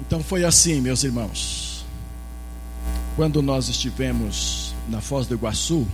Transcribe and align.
Então 0.00 0.22
foi 0.22 0.44
assim, 0.44 0.80
meus 0.80 1.04
irmãos. 1.04 1.84
Quando 3.16 3.42
nós 3.42 3.68
estivemos 3.68 4.74
na 4.88 5.00
Foz 5.00 5.26
do 5.26 5.34
Iguaçu, 5.34 5.86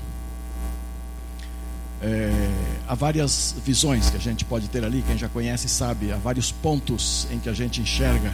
é, 2.02 2.50
há 2.86 2.94
várias 2.94 3.54
visões 3.64 4.10
que 4.10 4.16
a 4.16 4.20
gente 4.20 4.44
pode 4.44 4.68
ter 4.68 4.84
ali, 4.84 5.02
quem 5.06 5.16
já 5.16 5.28
conhece 5.28 5.68
sabe, 5.68 6.12
há 6.12 6.16
vários 6.16 6.52
pontos 6.52 7.26
em 7.30 7.38
que 7.38 7.48
a 7.48 7.54
gente 7.54 7.80
enxerga 7.80 8.32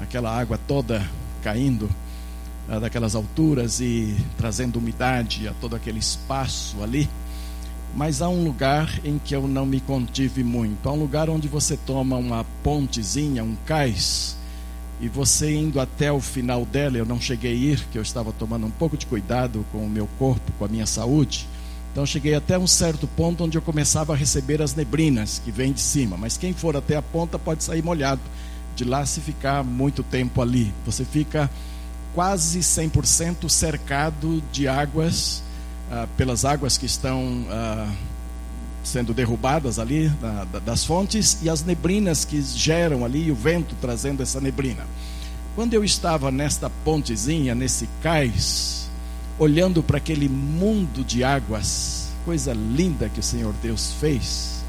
aquela 0.00 0.36
água 0.36 0.58
toda 0.66 1.08
caindo 1.42 1.88
daquelas 2.80 3.14
alturas 3.14 3.80
e 3.80 4.16
trazendo 4.36 4.78
umidade 4.78 5.46
a 5.46 5.54
todo 5.54 5.76
aquele 5.76 6.00
espaço 6.00 6.82
ali. 6.82 7.08
Mas 7.94 8.20
há 8.20 8.28
um 8.28 8.44
lugar 8.44 9.00
em 9.04 9.18
que 9.18 9.34
eu 9.34 9.46
não 9.46 9.64
me 9.64 9.80
contive 9.80 10.42
muito. 10.42 10.88
Há 10.88 10.92
um 10.92 10.98
lugar 10.98 11.30
onde 11.30 11.48
você 11.48 11.76
toma 11.76 12.16
uma 12.16 12.44
pontezinha, 12.62 13.42
um 13.42 13.56
cais, 13.64 14.36
e 15.00 15.08
você 15.08 15.54
indo 15.54 15.78
até 15.78 16.10
o 16.10 16.20
final 16.20 16.64
dela, 16.64 16.96
eu 16.96 17.04
não 17.04 17.20
cheguei 17.20 17.52
a 17.52 17.54
ir, 17.54 17.86
que 17.92 17.98
eu 17.98 18.02
estava 18.02 18.32
tomando 18.32 18.66
um 18.66 18.70
pouco 18.70 18.96
de 18.96 19.04
cuidado 19.06 19.64
com 19.70 19.78
o 19.78 19.90
meu 19.90 20.08
corpo, 20.18 20.52
com 20.58 20.64
a 20.64 20.68
minha 20.68 20.86
saúde. 20.86 21.46
Então 21.92 22.04
cheguei 22.04 22.34
até 22.34 22.58
um 22.58 22.66
certo 22.66 23.06
ponto 23.06 23.44
onde 23.44 23.56
eu 23.56 23.62
começava 23.62 24.12
a 24.12 24.16
receber 24.16 24.60
as 24.60 24.74
neblinas 24.74 25.40
que 25.44 25.50
vêm 25.50 25.72
de 25.72 25.80
cima. 25.80 26.16
Mas 26.16 26.36
quem 26.36 26.52
for 26.52 26.76
até 26.76 26.96
a 26.96 27.02
ponta 27.02 27.38
pode 27.38 27.64
sair 27.64 27.82
molhado. 27.82 28.20
De 28.74 28.84
lá 28.84 29.04
se 29.06 29.20
ficar 29.20 29.64
muito 29.64 30.02
tempo 30.02 30.42
ali. 30.42 30.72
Você 30.84 31.04
fica 31.04 31.50
quase 32.14 32.60
100% 32.60 33.48
cercado 33.48 34.42
de 34.52 34.68
águas, 34.68 35.42
ah, 35.90 36.06
pelas 36.16 36.44
águas 36.44 36.76
que 36.76 36.84
estão 36.84 37.46
ah, 37.50 37.90
sendo 38.86 39.12
derrubadas 39.12 39.80
ali 39.80 40.08
da, 40.08 40.44
das 40.60 40.84
fontes 40.84 41.38
e 41.42 41.50
as 41.50 41.64
neblinas 41.64 42.24
que 42.24 42.40
geram 42.40 43.04
ali, 43.04 43.32
o 43.32 43.34
vento 43.34 43.74
trazendo 43.80 44.22
essa 44.22 44.40
neblina. 44.40 44.86
Quando 45.56 45.74
eu 45.74 45.82
estava 45.82 46.30
nesta 46.30 46.70
pontezinha, 46.70 47.52
nesse 47.52 47.88
cais, 48.00 48.88
olhando 49.40 49.82
para 49.82 49.96
aquele 49.96 50.28
mundo 50.28 51.04
de 51.04 51.24
águas, 51.24 52.10
coisa 52.24 52.52
linda 52.52 53.08
que 53.08 53.18
o 53.18 53.24
Senhor 53.24 53.52
Deus 53.60 53.92
fez, 53.98 54.64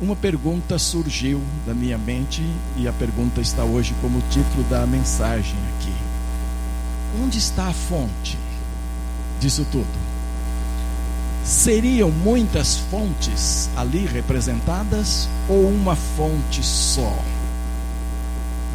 uma 0.00 0.16
pergunta 0.16 0.76
surgiu 0.76 1.40
da 1.64 1.74
minha 1.74 1.96
mente 1.96 2.42
e 2.76 2.88
a 2.88 2.92
pergunta 2.92 3.40
está 3.40 3.62
hoje 3.62 3.94
como 4.00 4.20
título 4.30 4.64
da 4.68 4.84
mensagem 4.84 5.56
aqui. 5.76 5.94
Onde 7.22 7.38
está 7.38 7.68
a 7.68 7.72
fonte 7.72 8.36
disso 9.40 9.64
tudo? 9.70 10.07
Seriam 11.48 12.10
muitas 12.10 12.76
fontes 12.76 13.70
ali 13.74 14.04
representadas 14.04 15.26
ou 15.48 15.66
uma 15.66 15.96
fonte 15.96 16.62
só? 16.62 17.16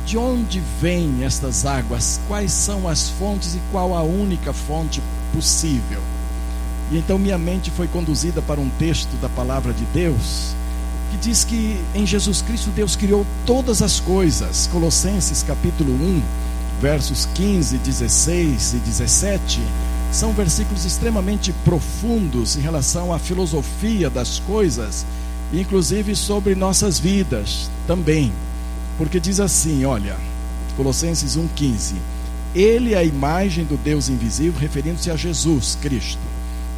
De 0.07 0.17
onde 0.17 0.59
vêm 0.81 1.23
estas 1.23 1.67
águas? 1.67 2.19
Quais 2.27 2.51
são 2.51 2.89
as 2.89 3.09
fontes 3.09 3.53
e 3.53 3.61
qual 3.71 3.95
a 3.95 4.01
única 4.01 4.51
fonte 4.51 5.03
possível? 5.31 6.01
E 6.91 6.97
então 6.97 7.19
minha 7.19 7.37
mente 7.37 7.69
foi 7.69 7.87
conduzida 7.87 8.41
para 8.41 8.59
um 8.59 8.69
texto 8.79 9.21
da 9.21 9.29
palavra 9.29 9.71
de 9.71 9.85
Deus 9.93 10.55
que 11.11 11.17
diz 11.17 11.43
que 11.43 11.79
em 11.93 12.07
Jesus 12.07 12.41
Cristo 12.41 12.71
Deus 12.71 12.95
criou 12.95 13.23
todas 13.45 13.83
as 13.83 13.99
coisas. 13.99 14.67
Colossenses 14.73 15.43
capítulo 15.43 15.93
1, 15.93 16.23
versos 16.81 17.27
15, 17.35 17.77
16 17.77 18.73
e 18.73 18.77
17 18.77 19.61
são 20.13 20.31
versículos 20.31 20.85
extremamente 20.85 21.51
profundos 21.65 22.55
em 22.55 22.61
relação 22.61 23.11
à 23.11 23.17
filosofia 23.17 24.11
das 24.11 24.37
coisas, 24.37 25.03
inclusive 25.51 26.15
sobre 26.15 26.53
nossas 26.53 26.99
vidas 26.99 27.69
também. 27.87 28.31
Porque 28.95 29.19
diz 29.19 29.39
assim, 29.39 29.85
olha, 29.85 30.15
Colossenses 30.77 31.35
1:15, 31.35 31.95
ele 32.53 32.93
é 32.93 32.97
a 32.97 33.03
imagem 33.03 33.65
do 33.65 33.75
Deus 33.75 34.07
invisível, 34.07 34.59
referindo-se 34.59 35.09
a 35.09 35.15
Jesus 35.15 35.79
Cristo. 35.81 36.21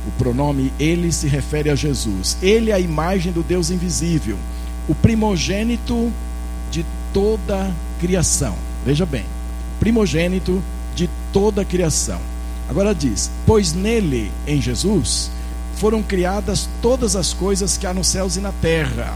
O 0.07 0.11
pronome 0.11 0.71
ele 0.79 1.11
se 1.11 1.27
refere 1.27 1.69
a 1.69 1.75
Jesus. 1.75 2.37
Ele 2.41 2.71
é 2.71 2.73
a 2.73 2.79
imagem 2.79 3.33
do 3.33 3.43
Deus 3.43 3.69
invisível, 3.69 4.37
o 4.87 4.95
primogênito 4.95 6.09
de 6.71 6.85
toda 7.11 7.69
criação. 7.99 8.55
Veja 8.85 9.05
bem, 9.05 9.25
primogênito 9.77 10.63
de 10.95 11.09
toda 11.33 11.65
criação 11.65 12.21
Agora 12.69 12.93
diz: 12.93 13.29
Pois 13.45 13.73
nele, 13.73 14.31
em 14.47 14.61
Jesus, 14.61 15.29
foram 15.75 16.01
criadas 16.01 16.69
todas 16.81 17.15
as 17.15 17.33
coisas 17.33 17.77
que 17.77 17.85
há 17.85 17.93
nos 17.93 18.07
céus 18.07 18.35
e 18.37 18.39
na 18.39 18.51
terra, 18.53 19.15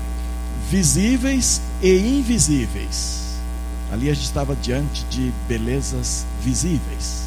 visíveis 0.69 1.61
e 1.81 1.97
invisíveis. 1.97 3.19
Ali 3.91 4.09
a 4.09 4.13
gente 4.13 4.25
estava 4.25 4.55
diante 4.55 5.03
de 5.05 5.31
belezas 5.47 6.25
visíveis, 6.43 7.23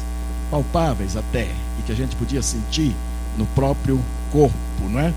palpáveis 0.49 1.17
até, 1.17 1.49
e 1.79 1.83
que 1.85 1.91
a 1.91 1.95
gente 1.95 2.15
podia 2.15 2.41
sentir 2.41 2.95
no 3.37 3.45
próprio 3.47 3.99
corpo, 4.31 4.55
não 4.89 4.99
é? 4.99 5.13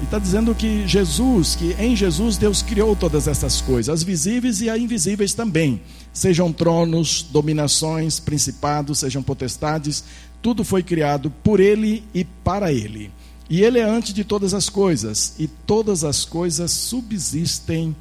E 0.00 0.04
está 0.04 0.18
dizendo 0.18 0.54
que 0.54 0.86
Jesus, 0.86 1.56
que 1.56 1.74
em 1.78 1.96
Jesus 1.96 2.36
Deus 2.36 2.62
criou 2.62 2.94
todas 2.94 3.26
essas 3.26 3.60
coisas, 3.60 3.92
as 3.92 4.02
visíveis 4.02 4.60
e 4.60 4.68
as 4.68 4.78
invisíveis 4.78 5.34
também. 5.34 5.80
Sejam 6.12 6.52
tronos, 6.52 7.26
dominações, 7.30 8.20
principados, 8.20 8.98
sejam 9.00 9.22
potestades, 9.22 10.04
tudo 10.44 10.62
foi 10.62 10.82
criado 10.82 11.30
por 11.30 11.58
ele 11.58 12.04
e 12.12 12.22
para 12.22 12.70
ele. 12.70 13.10
E 13.48 13.62
ele 13.62 13.78
é 13.78 13.82
antes 13.82 14.12
de 14.12 14.24
todas 14.24 14.52
as 14.52 14.68
coisas, 14.68 15.34
e 15.38 15.48
todas 15.48 16.04
as 16.04 16.26
coisas 16.26 16.70
subsistem 16.70 17.96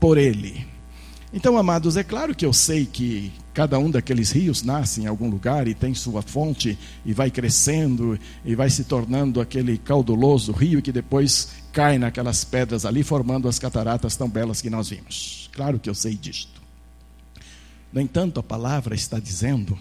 por 0.00 0.18
ele. 0.18 0.66
Então, 1.32 1.56
amados, 1.56 1.96
é 1.96 2.02
claro 2.02 2.34
que 2.34 2.44
eu 2.44 2.52
sei 2.52 2.84
que 2.84 3.30
cada 3.54 3.78
um 3.78 3.88
daqueles 3.88 4.32
rios 4.32 4.64
nasce 4.64 5.02
em 5.02 5.06
algum 5.06 5.30
lugar 5.30 5.68
e 5.68 5.74
tem 5.74 5.94
sua 5.94 6.22
fonte 6.22 6.76
e 7.06 7.12
vai 7.12 7.30
crescendo 7.30 8.18
e 8.44 8.56
vai 8.56 8.68
se 8.68 8.82
tornando 8.82 9.40
aquele 9.40 9.78
cauduloso 9.78 10.50
rio 10.50 10.82
que 10.82 10.90
depois 10.90 11.50
cai 11.72 11.98
naquelas 11.98 12.42
pedras 12.42 12.84
ali, 12.84 13.04
formando 13.04 13.46
as 13.46 13.60
cataratas 13.60 14.16
tão 14.16 14.28
belas 14.28 14.60
que 14.60 14.70
nós 14.70 14.88
vimos. 14.88 15.48
Claro 15.52 15.78
que 15.78 15.88
eu 15.88 15.94
sei 15.94 16.16
disto. 16.16 16.60
No 17.92 18.00
entanto, 18.00 18.40
a 18.40 18.42
palavra 18.42 18.96
está 18.96 19.20
dizendo 19.20 19.78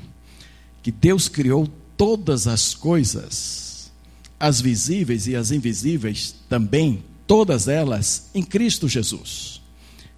que 0.82 0.92
Deus 0.92 1.28
criou 1.28 1.68
todas 1.98 2.48
as 2.48 2.74
coisas, 2.74 3.92
as 4.40 4.62
visíveis 4.62 5.28
e 5.28 5.36
as 5.36 5.52
invisíveis 5.52 6.36
também, 6.48 7.04
todas 7.28 7.68
elas 7.68 8.30
em 8.34 8.42
Cristo 8.42 8.88
Jesus. 8.88 9.62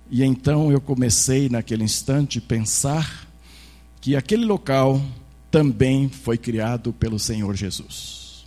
E 0.10 0.24
então 0.24 0.72
eu 0.72 0.82
comecei 0.82 1.50
naquele 1.50 1.84
instante 1.84 2.40
a 2.40 2.42
pensar 2.42 3.28
que 4.00 4.16
aquele 4.16 4.46
local 4.46 5.02
também 5.50 6.10
foi 6.10 6.38
criado 6.38 6.94
pelo 6.94 7.18
Senhor 7.18 7.56
Jesus. 7.56 8.46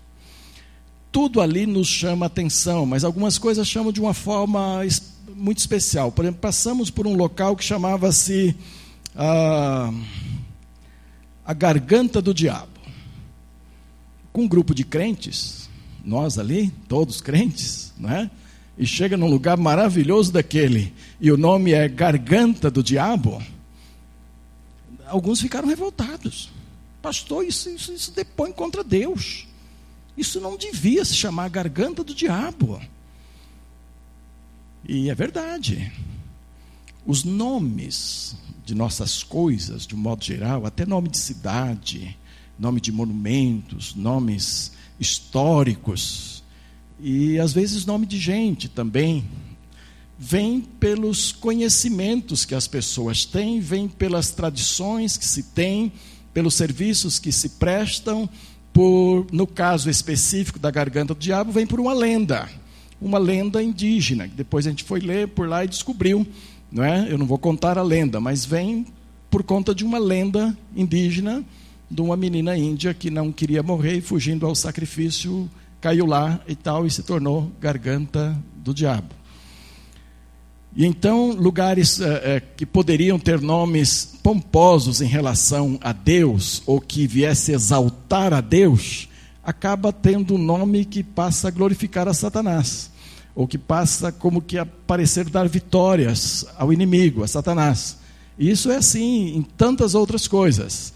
Tudo 1.11 1.41
ali 1.41 1.67
nos 1.67 1.87
chama 1.87 2.27
atenção, 2.27 2.85
mas 2.85 3.05
algumas 3.05 3.39
coisas 3.39 3.69
chamam 3.69 3.93
de 3.93 4.01
uma 4.01 4.15
forma 4.15 4.81
muito 5.35 5.59
especial. 5.59 6.11
Por 6.11 6.25
exemplo, 6.25 6.41
passamos 6.41 6.91
por 6.91 7.07
um 7.07 7.15
local 7.15 7.57
que 7.57 7.65
chamava-se 7.65 8.57
ah, 9.15 9.93
a 11.45 11.53
garganta 11.53 12.21
do 12.23 12.33
diabo 12.35 12.75
com 14.35 14.43
um 14.43 14.49
grupo 14.49 14.75
de 14.75 14.83
crentes, 14.83 15.71
nós 16.05 16.41
ali, 16.41 16.73
todos 16.89 17.21
crentes, 17.21 17.95
não 17.97 18.11
é? 18.11 18.29
E 18.77 18.85
chega 18.85 19.17
num 19.17 19.29
lugar 19.29 19.57
maravilhoso 19.57 20.33
daquele, 20.33 20.93
e 21.21 21.31
o 21.31 21.37
nome 21.37 21.73
é 21.73 21.87
Garganta 21.87 22.69
do 22.69 22.83
Diabo. 22.83 23.41
Alguns 25.07 25.41
ficaram 25.41 25.69
revoltados. 25.69 26.51
Pastor, 27.01 27.45
isso, 27.45 27.71
isso, 27.71 27.93
isso 27.93 28.11
depõe 28.11 28.51
contra 28.51 28.83
Deus. 28.83 29.47
Isso 30.17 30.41
não 30.41 30.57
devia 30.57 31.05
se 31.05 31.15
chamar 31.15 31.49
Garganta 31.49 32.03
do 32.03 32.13
Diabo. 32.13 32.83
E 34.85 35.09
é 35.09 35.15
verdade. 35.15 35.93
Os 37.07 37.23
nomes 37.23 38.37
de 38.65 38.75
nossas 38.75 39.23
coisas, 39.23 39.87
de 39.87 39.95
um 39.95 39.99
modo 39.99 40.25
geral, 40.25 40.65
até 40.67 40.87
nome 40.87 41.09
de 41.09 41.19
cidade, 41.19 42.17
nome 42.59 42.81
de 42.81 42.91
monumentos, 42.91 43.95
nomes 43.95 44.73
históricos 44.99 46.43
e 47.01 47.39
às 47.39 47.53
vezes 47.53 47.85
nome 47.85 48.07
de 48.07 48.19
gente 48.19 48.69
também. 48.69 49.25
Vem 50.19 50.61
pelos 50.61 51.33
conhecimentos 51.33 52.45
que 52.45 52.55
as 52.55 52.69
pessoas 52.69 53.25
têm, 53.25 53.61
vem 53.61 53.89
pelas 53.89 54.31
tradições 54.31 55.17
que 55.17 55.27
se 55.27 55.43
têm, 55.43 55.93
pelos 56.33 56.55
serviços 56.55 57.19
que 57.19 57.33
se 57.33 57.51
prestam, 57.51 58.29
por, 58.73 59.27
no 59.31 59.47
caso 59.47 59.91
específico 59.91 60.59
da 60.59 60.71
garganta 60.71 61.15
do 61.15 61.21
diabo, 61.21 61.53
vem 61.53 61.67
por 61.67 61.79
uma 61.79 61.93
lenda, 61.93 62.49
uma 63.01 63.19
lenda 63.19 63.63
indígena, 63.63 64.29
que 64.29 64.35
depois 64.35 64.67
a 64.67 64.71
gente 64.71 64.83
foi 64.83 65.01
ler 65.01 65.29
por 65.29 65.49
lá 65.49 65.65
e 65.65 65.69
descobriu, 65.69 66.27
não 66.75 66.85
é? 66.85 67.11
Eu 67.11 67.17
não 67.17 67.25
vou 67.25 67.39
contar 67.39 67.79
a 67.79 67.83
lenda, 67.83 68.21
mas 68.21 68.45
vem 68.45 68.85
por 69.31 69.43
conta 69.43 69.75
de 69.75 69.85
uma 69.85 69.99
lenda 69.99 70.57
indígena 70.77 71.43
de 71.91 72.01
uma 72.01 72.17
menina 72.17 72.57
índia 72.57 72.93
que 72.93 73.11
não 73.11 73.31
queria 73.31 73.63
morrer 73.63 73.99
e 73.99 74.01
fugindo 74.01 74.47
ao 74.47 74.55
sacrifício 74.55 75.49
caiu 75.81 76.07
lá 76.07 76.41
e 76.49 76.57
tal 76.57 76.87
e 76.87 76.91
se 76.91 77.03
tornou 77.03 77.53
garganta 77.61 78.37
do 78.57 78.73
diabo. 78.73 79.15
E 80.75 80.85
então, 80.85 81.31
lugares 81.31 82.01
é, 82.01 82.37
é, 82.37 82.41
que 82.41 82.67
poderiam 82.67 83.19
ter 83.19 83.41
nomes 83.41 84.19
pomposos 84.23 85.01
em 85.01 85.07
relação 85.07 85.79
a 85.83 85.93
Deus, 85.93 86.63
ou 86.67 86.81
que 86.81 87.07
viesse 87.07 87.53
exaltar 87.53 88.33
a 88.33 88.41
Deus, 88.41 89.09
acaba 89.43 89.93
tendo 89.93 90.35
um 90.35 90.39
nome 90.39 90.85
que 90.85 91.05
passa 91.05 91.49
a 91.49 91.51
glorificar 91.51 92.09
a 92.09 92.15
Satanás, 92.15 92.91
ou 93.35 93.49
que 93.49 93.59
passa 93.59 94.13
como 94.13 94.41
que 94.41 94.57
a 94.59 94.65
parecer 94.65 95.29
dar 95.29 95.49
vitórias 95.49 96.47
ao 96.57 96.73
inimigo, 96.73 97.25
a 97.25 97.29
Satanás. 97.29 97.99
Isso 98.39 98.71
é 98.71 98.77
assim 98.77 99.37
em 99.37 99.43
tantas 99.43 99.95
outras 99.95 100.29
coisas, 100.29 100.93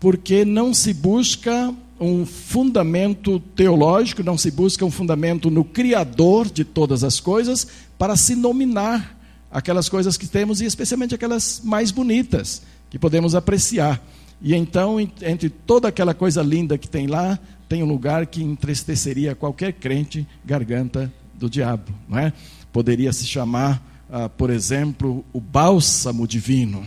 porque 0.00 0.44
não 0.44 0.74
se 0.74 0.92
busca 0.92 1.72
um 1.98 2.26
fundamento 2.26 3.40
teológico, 3.54 4.22
não 4.22 4.36
se 4.36 4.50
busca 4.50 4.84
um 4.84 4.90
fundamento 4.90 5.50
no 5.50 5.64
Criador 5.64 6.50
de 6.50 6.64
todas 6.64 7.02
as 7.02 7.20
coisas 7.20 7.66
para 7.96 8.16
se 8.16 8.34
nominar 8.34 9.16
aquelas 9.50 9.88
coisas 9.88 10.16
que 10.16 10.26
temos 10.26 10.60
e 10.60 10.66
especialmente 10.66 11.14
aquelas 11.14 11.62
mais 11.64 11.90
bonitas 11.90 12.62
que 12.90 12.98
podemos 12.98 13.34
apreciar. 13.34 14.02
E 14.42 14.54
então, 14.54 15.00
entre 15.00 15.48
toda 15.48 15.88
aquela 15.88 16.12
coisa 16.12 16.42
linda 16.42 16.76
que 16.76 16.88
tem 16.88 17.06
lá, 17.06 17.38
tem 17.68 17.82
um 17.82 17.86
lugar 17.86 18.26
que 18.26 18.42
entristeceria 18.42 19.34
qualquer 19.34 19.72
crente, 19.72 20.26
garganta 20.44 21.10
do 21.38 21.48
diabo, 21.48 21.92
não 22.08 22.18
é? 22.18 22.32
Poderia 22.72 23.12
se 23.12 23.26
chamar, 23.26 23.82
ah, 24.10 24.28
por 24.28 24.50
exemplo, 24.50 25.24
o 25.32 25.40
bálsamo 25.40 26.26
divino. 26.26 26.84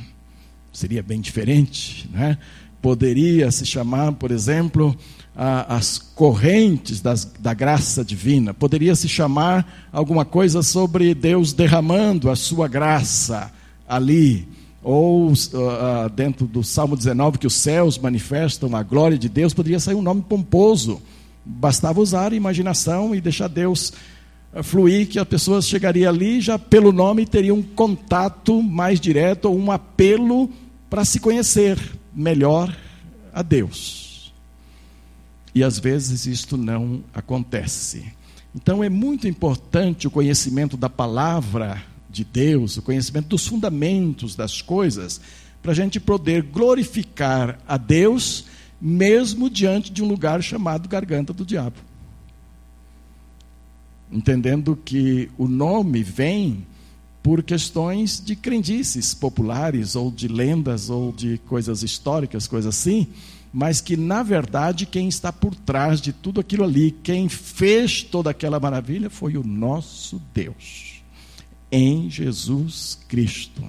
Seria 0.72 1.02
bem 1.02 1.20
diferente, 1.20 2.10
não 2.14 2.24
é? 2.24 2.38
Poderia 2.82 3.52
se 3.52 3.66
chamar, 3.66 4.14
por 4.14 4.32
exemplo, 4.32 4.96
as 5.36 5.98
correntes 5.98 7.00
das, 7.00 7.24
da 7.40 7.54
graça 7.54 8.04
divina. 8.04 8.54
Poderia 8.54 8.94
se 8.94 9.08
chamar 9.08 9.88
alguma 9.92 10.26
coisa 10.26 10.62
sobre 10.62 11.14
Deus 11.14 11.54
derramando 11.54 12.30
a 12.30 12.36
sua 12.36 12.68
graça 12.68 13.50
ali. 13.88 14.48
Ou 14.84 15.32
uh, 15.32 16.10
dentro 16.14 16.46
do 16.46 16.64
Salmo 16.64 16.96
19, 16.96 17.38
que 17.38 17.48
os 17.48 17.54
céus 17.54 17.98
manifestam 17.98 18.76
a 18.76 18.84
glória 18.84 19.18
de 19.18 19.30
Deus, 19.30 19.54
poderia 19.54 19.80
sair 19.80 19.96
um 19.96 20.02
nome 20.02 20.22
pomposo. 20.22 21.02
Bastava 21.46 22.02
usar 22.02 22.34
a 22.34 22.36
imaginação 22.36 23.16
e 23.16 23.22
deixar 23.22 23.48
Deus 23.48 23.94
fluir, 24.64 25.08
que 25.08 25.20
as 25.20 25.28
pessoas 25.28 25.68
chegariam 25.68 26.10
ali 26.10 26.42
já 26.42 26.58
pelo 26.58 26.92
nome 26.92 27.26
teriam 27.26 27.58
um 27.58 27.64
contato 27.64 28.62
mais 28.62 29.00
direto, 29.00 29.46
ou 29.46 29.58
um 29.58 29.72
apelo 29.72 30.50
para 30.90 31.06
se 31.06 31.20
conhecer 31.20 31.78
melhor 32.14 32.76
a 33.34 33.42
Deus. 33.42 34.34
E 35.54 35.64
às 35.64 35.80
vezes 35.80 36.26
isto 36.26 36.58
não 36.58 37.04
acontece. 37.14 38.12
Então 38.56 38.84
é 38.84 38.90
muito 38.90 39.28
importante 39.28 40.08
o 40.08 40.12
conhecimento 40.12 40.76
da 40.76 40.90
palavra 40.90 41.84
de 42.10 42.24
Deus, 42.24 42.78
o 42.78 42.82
conhecimento 42.82 43.28
dos 43.28 43.46
fundamentos 43.46 44.36
das 44.36 44.62
coisas, 44.62 45.22
para 45.62 45.72
a 45.72 45.76
gente 45.76 46.00
poder 46.00 46.42
glorificar 46.42 47.60
a 47.68 47.78
Deus, 47.78 48.46
mesmo 48.82 49.50
diante 49.50 49.92
de 49.92 50.02
um 50.02 50.08
lugar 50.08 50.42
chamado 50.42 50.90
garganta 50.90 51.34
do 51.34 51.46
diabo. 51.46 51.89
Entendendo 54.12 54.76
que 54.76 55.30
o 55.38 55.48
nome 55.48 56.04
vem 56.04 56.66
por 57.22 57.44
questões 57.44 58.24
de 58.24 58.36
crendices 58.36 59.14
populares, 59.14 59.96
ou 59.96 60.10
de 60.10 60.28
lendas, 60.28 60.90
ou 60.90 61.12
de 61.12 61.38
coisas 61.48 61.84
históricas, 61.84 62.48
coisas 62.48 62.76
assim 62.76 63.08
mas 63.52 63.82
que 63.82 63.98
na 63.98 64.22
verdade 64.24 64.86
quem 64.86 65.08
está 65.08 65.34
por 65.34 65.56
trás 65.56 66.00
de 66.00 66.14
tudo 66.14 66.40
aquilo 66.40 66.64
ali, 66.64 66.92
quem 66.92 67.28
fez 67.28 68.04
toda 68.04 68.30
aquela 68.30 68.60
maravilha 68.60 69.10
foi 69.10 69.38
o 69.38 69.44
nosso 69.44 70.22
Deus, 70.34 71.02
em 71.72 72.10
Jesus 72.10 73.00
Cristo. 73.08 73.64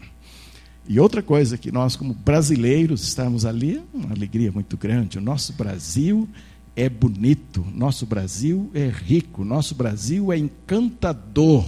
E 0.87 0.99
outra 0.99 1.23
coisa 1.23 1.57
que 1.57 1.71
nós, 1.71 1.95
como 1.95 2.13
brasileiros, 2.13 3.03
estamos 3.05 3.45
ali, 3.45 3.81
uma 3.95 4.13
alegria 4.13 4.51
muito 4.51 4.77
grande. 4.77 5.19
O 5.19 5.21
nosso 5.21 5.53
Brasil 5.53 6.29
é 6.77 6.89
bonito, 6.89 7.67
nosso 7.75 8.07
Brasil 8.07 8.71
é 8.75 8.89
rico, 8.89 9.45
nosso 9.45 9.75
Brasil 9.75 10.33
é 10.33 10.39
encantador. 10.39 11.67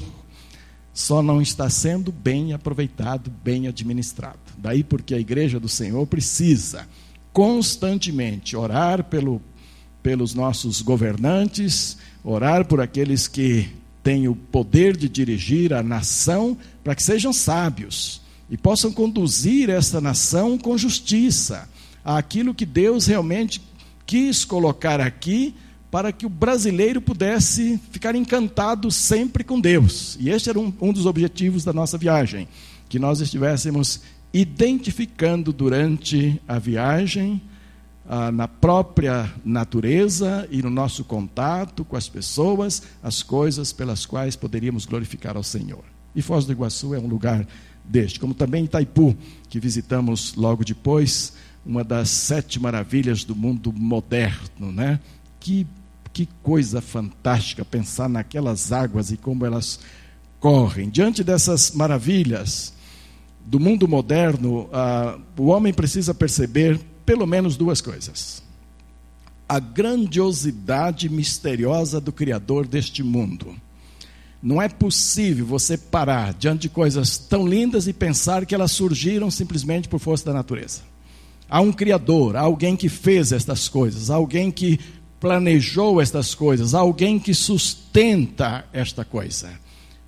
Só 0.95 1.23
não 1.23 1.41
está 1.41 1.71
sendo 1.71 2.13
bem 2.13 2.53
aproveitado, 2.53 3.31
bem 3.43 3.67
administrado. 3.67 4.39
Daí 4.59 4.85
porque 4.85 5.15
a 5.15 5.19
igreja 5.19 5.59
do 5.59 5.69
Senhor 5.69 6.07
precisa 6.07 6.87
constantemente 7.33 8.57
orar 8.57 9.05
pelo, 9.05 9.41
pelos 10.03 10.35
nossos 10.35 10.83
governantes, 10.83 11.97
orar 12.23 12.67
por 12.67 12.81
aqueles 12.81 13.27
que 13.27 13.71
têm 14.03 14.29
o 14.29 14.35
poder 14.35 14.97
de 14.97 15.09
dirigir 15.09 15.73
a 15.73 15.83
nação, 15.83 16.57
para 16.83 16.95
que 16.95 17.03
sejam 17.03 17.33
sábios 17.33 18.21
e 18.51 18.57
possam 18.57 18.93
conduzir 18.93 19.71
essa 19.71 20.01
nação 20.01 20.59
com 20.59 20.77
justiça 20.77 21.69
àquilo 22.05 22.55
que 22.55 22.67
Deus 22.67 23.07
realmente 23.07 23.61
quis 24.13 24.45
colocar 24.45 25.01
aqui 25.01 25.55
para 25.91 26.13
que 26.13 26.27
o 26.27 26.29
brasileiro 26.29 27.01
pudesse 27.01 27.81
ficar 27.91 28.15
encantado 28.15 28.91
sempre 28.91 29.43
com 29.43 29.59
Deus. 29.59 30.19
E 30.21 30.29
este 30.29 30.51
era 30.51 30.61
um, 30.61 30.71
um 30.83 30.93
dos 30.93 31.07
objetivos 31.07 31.65
da 31.65 31.73
nossa 31.73 31.97
viagem, 31.97 32.47
que 32.91 32.99
nós 32.99 33.23
estivéssemos 33.23 34.03
identificando 34.31 35.51
durante 35.51 36.39
a 36.47 36.59
viagem, 36.59 37.41
ah, 38.07 38.31
na 38.31 38.47
própria 38.47 39.33
natureza 39.43 40.47
e 40.51 40.61
no 40.61 40.69
nosso 40.69 41.05
contato 41.05 41.83
com 41.83 41.97
as 41.97 42.07
pessoas, 42.07 42.83
as 43.03 43.23
coisas 43.23 43.73
pelas 43.73 44.05
quais 44.05 44.37
poderíamos 44.37 44.85
glorificar 44.85 45.39
ao 45.39 45.43
Senhor. 45.43 45.85
E 46.15 46.21
Foz 46.21 46.45
do 46.45 46.53
Iguaçu 46.53 46.95
é 46.95 46.99
um 46.99 47.07
lugar 47.07 47.47
deste, 47.83 48.21
como 48.21 48.35
também 48.35 48.65
Itaipu, 48.67 49.17
que 49.49 49.59
visitamos 49.59 50.35
logo 50.35 50.63
depois, 50.65 51.33
uma 51.65 51.85
das 51.85 52.11
sete 52.11 52.61
maravilhas 52.61 53.25
do 53.25 53.35
mundo 53.35 53.73
moderno, 53.73 54.73
né? 54.73 54.99
Que, 55.39 55.67
que 56.13 56.29
coisa 56.43 56.81
fantástica 56.81 57.65
pensar 57.65 58.09
naquelas 58.09 58.73
águas 58.73 59.11
e 59.11 59.17
como 59.17 59.47
elas 59.47 59.81
correm. 60.41 60.91
Diante 60.91 61.23
dessas 61.23 61.71
maravilhas, 61.71 62.73
do 63.45 63.59
mundo 63.59 63.89
moderno, 63.89 64.69
ah, 64.73 65.19
o 65.37 65.47
homem 65.47 65.73
precisa 65.73 66.13
perceber 66.13 66.81
pelo 67.07 67.27
menos 67.27 67.57
duas 67.57 67.81
coisas: 67.81 68.43
a 69.49 69.59
grandiosidade 69.59 71.09
misteriosa 71.09 72.01
do 72.01 72.13
Criador 72.13 72.67
deste 72.67 73.03
mundo. 73.03 73.55
Não 74.43 74.61
é 74.61 74.69
possível 74.69 75.47
você 75.47 75.79
parar 75.79 76.35
diante 76.35 76.63
de 76.63 76.69
coisas 76.69 77.17
tão 77.17 77.47
lindas 77.47 77.87
e 77.87 77.93
pensar 77.93 78.45
que 78.45 78.53
elas 78.53 78.73
surgiram 78.73 79.31
simplesmente 79.31 79.89
por 79.89 80.01
força 80.01 80.25
da 80.25 80.33
natureza. 80.33 80.92
Há 81.53 81.61
um 81.61 81.71
Criador, 81.71 82.35
há 82.35 82.41
alguém 82.41 82.75
que 82.75 82.89
fez 82.89 83.31
estas 83.31 83.69
coisas, 83.69 84.09
há 84.09 84.15
alguém 84.15 84.51
que 84.51 84.81
planejou 85.21 86.01
estas 86.01 86.35
coisas, 86.35 86.75
há 86.75 86.79
alguém 86.79 87.19
que 87.19 87.35
sustenta 87.35 88.65
esta 88.73 89.05
coisa 89.05 89.51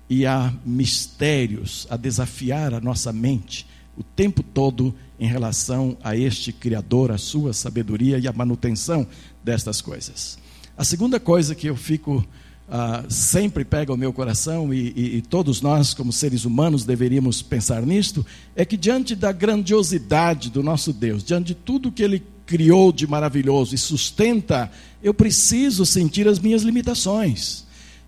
e 0.09 0.25
há 0.25 0.51
mistérios 0.65 1.85
a 1.87 1.97
desafiar 1.97 2.73
a 2.73 2.81
nossa 2.81 3.13
mente 3.13 3.67
o 3.95 4.01
tempo 4.01 4.41
todo 4.41 4.91
em 5.19 5.27
relação 5.27 5.95
a 6.03 6.17
este 6.17 6.51
Criador, 6.51 7.11
a 7.11 7.17
sua 7.19 7.53
sabedoria 7.53 8.17
e 8.17 8.27
a 8.27 8.33
manutenção 8.33 9.05
destas 9.43 9.81
coisas. 9.81 10.39
A 10.75 10.83
segunda 10.83 11.19
coisa 11.19 11.53
que 11.53 11.67
eu 11.67 11.75
fico 11.75 12.25
uh, 12.69 13.11
sempre 13.11 13.63
pega 13.65 13.93
o 13.93 13.97
meu 13.97 14.11
coração 14.13 14.73
e, 14.73 14.93
e, 14.95 15.17
e 15.17 15.21
todos 15.21 15.61
nós, 15.61 15.93
como 15.93 16.11
seres 16.11 16.45
humanos, 16.45 16.85
deveríamos 16.85 17.41
pensar 17.41 17.81
nisto, 17.83 18.25
é 18.55 18.63
que 18.63 18.77
diante 18.77 19.15
da 19.15 19.31
grandiosidade 19.31 20.49
do 20.49 20.63
nosso 20.63 20.93
Deus, 20.93 21.23
diante 21.23 21.47
de 21.47 21.55
tudo 21.55 21.91
que 21.91 22.03
Ele 22.03 22.23
criou 22.45 22.91
de 22.91 23.07
maravilhoso 23.07 23.73
e 23.73 23.77
sustenta, 23.77 24.71
eu 25.01 25.13
preciso 25.13 25.85
sentir 25.85 26.27
as 26.27 26.39
minhas 26.39 26.61
limitações 26.61 27.65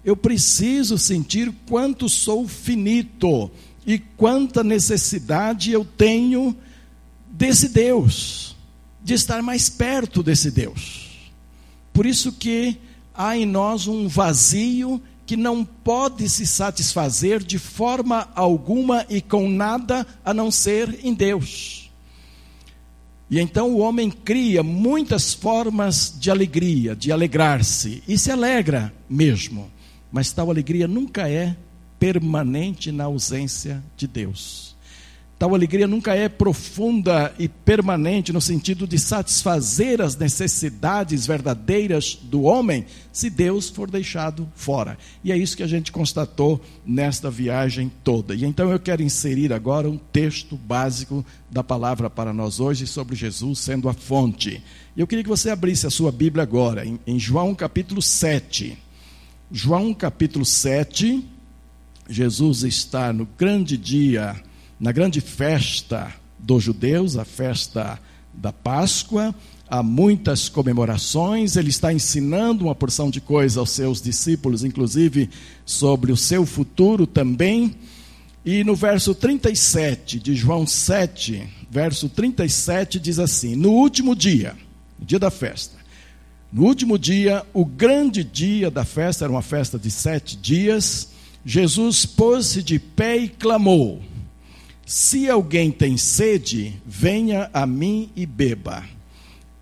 eu 0.07 0.15
preciso 0.15 0.97
sentir 0.97 1.53
quanto 1.67 2.07
sou 2.07 2.47
finito 2.47 3.51
e 3.85 3.99
quanta 3.99 4.63
necessidade 4.63 5.73
eu 5.73 5.83
tenho 5.83 6.55
desse 7.29 7.67
Deus, 7.67 8.55
de 9.03 9.13
estar 9.13 9.41
mais 9.41 9.67
perto 9.69 10.23
desse 10.23 10.49
Deus. 10.49 11.31
Por 11.91 12.05
isso 12.05 12.31
que 12.31 12.77
há 13.17 13.35
em 13.35 13.45
nós 13.45 13.87
um 13.87 14.07
vazio 14.07 15.01
que 15.25 15.35
não 15.35 15.65
pode 15.65 16.29
se 16.29 16.47
satisfazer 16.47 17.43
de 17.43 17.59
forma 17.59 18.29
alguma 18.33 19.05
e 19.09 19.21
com 19.21 19.49
nada 19.49 20.07
a 20.23 20.33
não 20.33 20.49
ser 20.49 21.03
em 21.03 21.13
Deus. 21.13 21.91
E 23.29 23.39
então 23.39 23.71
o 23.71 23.79
homem 23.79 24.09
cria 24.09 24.63
muitas 24.63 25.33
formas 25.33 26.15
de 26.17 26.31
alegria, 26.31 26.95
de 26.95 27.11
alegrar-se, 27.11 28.01
e 28.07 28.17
se 28.17 28.31
alegra 28.31 28.93
mesmo. 29.09 29.69
Mas 30.09 30.31
tal 30.31 30.49
alegria 30.49 30.87
nunca 30.87 31.29
é 31.29 31.57
permanente 31.99 32.89
na 32.89 33.03
ausência 33.03 33.83
de 33.97 34.07
Deus. 34.07 34.76
Tal 35.39 35.53
alegria 35.53 35.85
nunca 35.85 36.15
é 36.15 36.27
profunda 36.27 37.31
e 37.37 37.47
permanente 37.47 38.33
no 38.33 38.41
sentido 38.41 38.87
de 38.87 38.97
satisfazer 38.97 40.01
as 40.01 40.15
necessidades 40.15 41.27
verdadeiras 41.27 42.17
do 42.19 42.41
homem, 42.41 42.87
se 43.13 43.29
Deus 43.29 43.69
for 43.69 43.89
deixado 43.91 44.51
fora. 44.55 44.97
E 45.23 45.31
é 45.31 45.37
isso 45.37 45.55
que 45.55 45.61
a 45.61 45.67
gente 45.67 45.91
constatou 45.91 46.59
nesta 46.83 47.29
viagem 47.29 47.91
toda. 48.03 48.33
E 48.33 48.45
então 48.45 48.71
eu 48.71 48.79
quero 48.79 49.03
inserir 49.03 49.53
agora 49.53 49.87
um 49.87 49.97
texto 49.97 50.57
básico 50.57 51.23
da 51.51 51.63
palavra 51.63 52.09
para 52.09 52.33
nós 52.33 52.59
hoje 52.59 52.87
sobre 52.87 53.15
Jesus 53.15 53.59
sendo 53.59 53.87
a 53.87 53.93
fonte. 53.93 54.63
Eu 54.95 55.05
queria 55.05 55.23
que 55.23 55.29
você 55.29 55.51
abrisse 55.51 55.85
a 55.85 55.91
sua 55.91 56.11
Bíblia 56.11 56.41
agora, 56.41 56.83
em, 56.83 56.99
em 57.05 57.19
João 57.19 57.53
capítulo 57.53 58.01
7. 58.01 58.75
João 59.51 59.93
capítulo 59.93 60.43
7, 60.43 61.23
Jesus 62.09 62.63
está 62.63 63.13
no 63.13 63.27
grande 63.37 63.77
dia 63.77 64.46
na 64.79 64.91
grande 64.91 65.21
festa 65.21 66.13
dos 66.37 66.63
judeus, 66.63 67.17
a 67.17 67.25
festa 67.25 67.99
da 68.33 68.53
Páscoa, 68.53 69.33
há 69.67 69.81
muitas 69.81 70.47
comemorações, 70.47 71.55
ele 71.55 71.69
está 71.69 71.91
ensinando 71.91 72.65
uma 72.65 72.75
porção 72.75 73.09
de 73.09 73.19
coisas 73.19 73.57
aos 73.57 73.71
seus 73.71 74.01
discípulos, 74.01 74.63
inclusive 74.63 75.29
sobre 75.65 76.11
o 76.11 76.17
seu 76.17 76.45
futuro 76.45 77.07
também. 77.07 77.75
E 78.45 78.63
no 78.63 78.75
verso 78.75 79.13
37 79.13 80.19
de 80.19 80.35
João 80.35 80.65
7, 80.65 81.43
verso 81.69 82.07
37 82.07 82.99
diz 82.99 83.19
assim: 83.19 83.55
No 83.55 83.71
último 83.71 84.15
dia, 84.15 84.55
dia 84.99 85.19
da 85.19 85.31
festa, 85.31 85.75
no 86.51 86.63
último 86.63 86.97
dia, 86.97 87.45
o 87.53 87.65
grande 87.65 88.23
dia 88.23 88.71
da 88.71 88.85
festa, 88.85 89.25
era 89.25 89.31
uma 89.31 89.41
festa 89.41 89.77
de 89.77 89.91
sete 89.91 90.37
dias, 90.37 91.09
Jesus 91.45 92.05
pôs-se 92.05 92.63
de 92.63 92.79
pé 92.79 93.17
e 93.17 93.27
clamou: 93.27 94.01
se 94.87 95.29
alguém 95.29 95.69
tem 95.69 95.97
sede, 95.97 96.81
venha 96.85 97.49
a 97.53 97.67
mim 97.67 98.09
e 98.15 98.25
beba. 98.25 98.85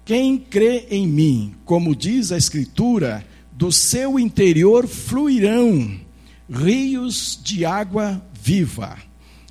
Quem 0.06 0.38
crê 0.38 0.86
em 0.92 1.08
mim, 1.08 1.56
como 1.66 1.96
diz 1.96 2.32
a 2.32 2.38
Escritura, 2.38 3.26
do 3.52 3.72
seu 3.72 4.20
interior 4.20 4.88
fluirão 4.88 6.00
rios 6.48 7.40
de 7.44 7.66
água 7.66 8.24
viva. 8.40 9.00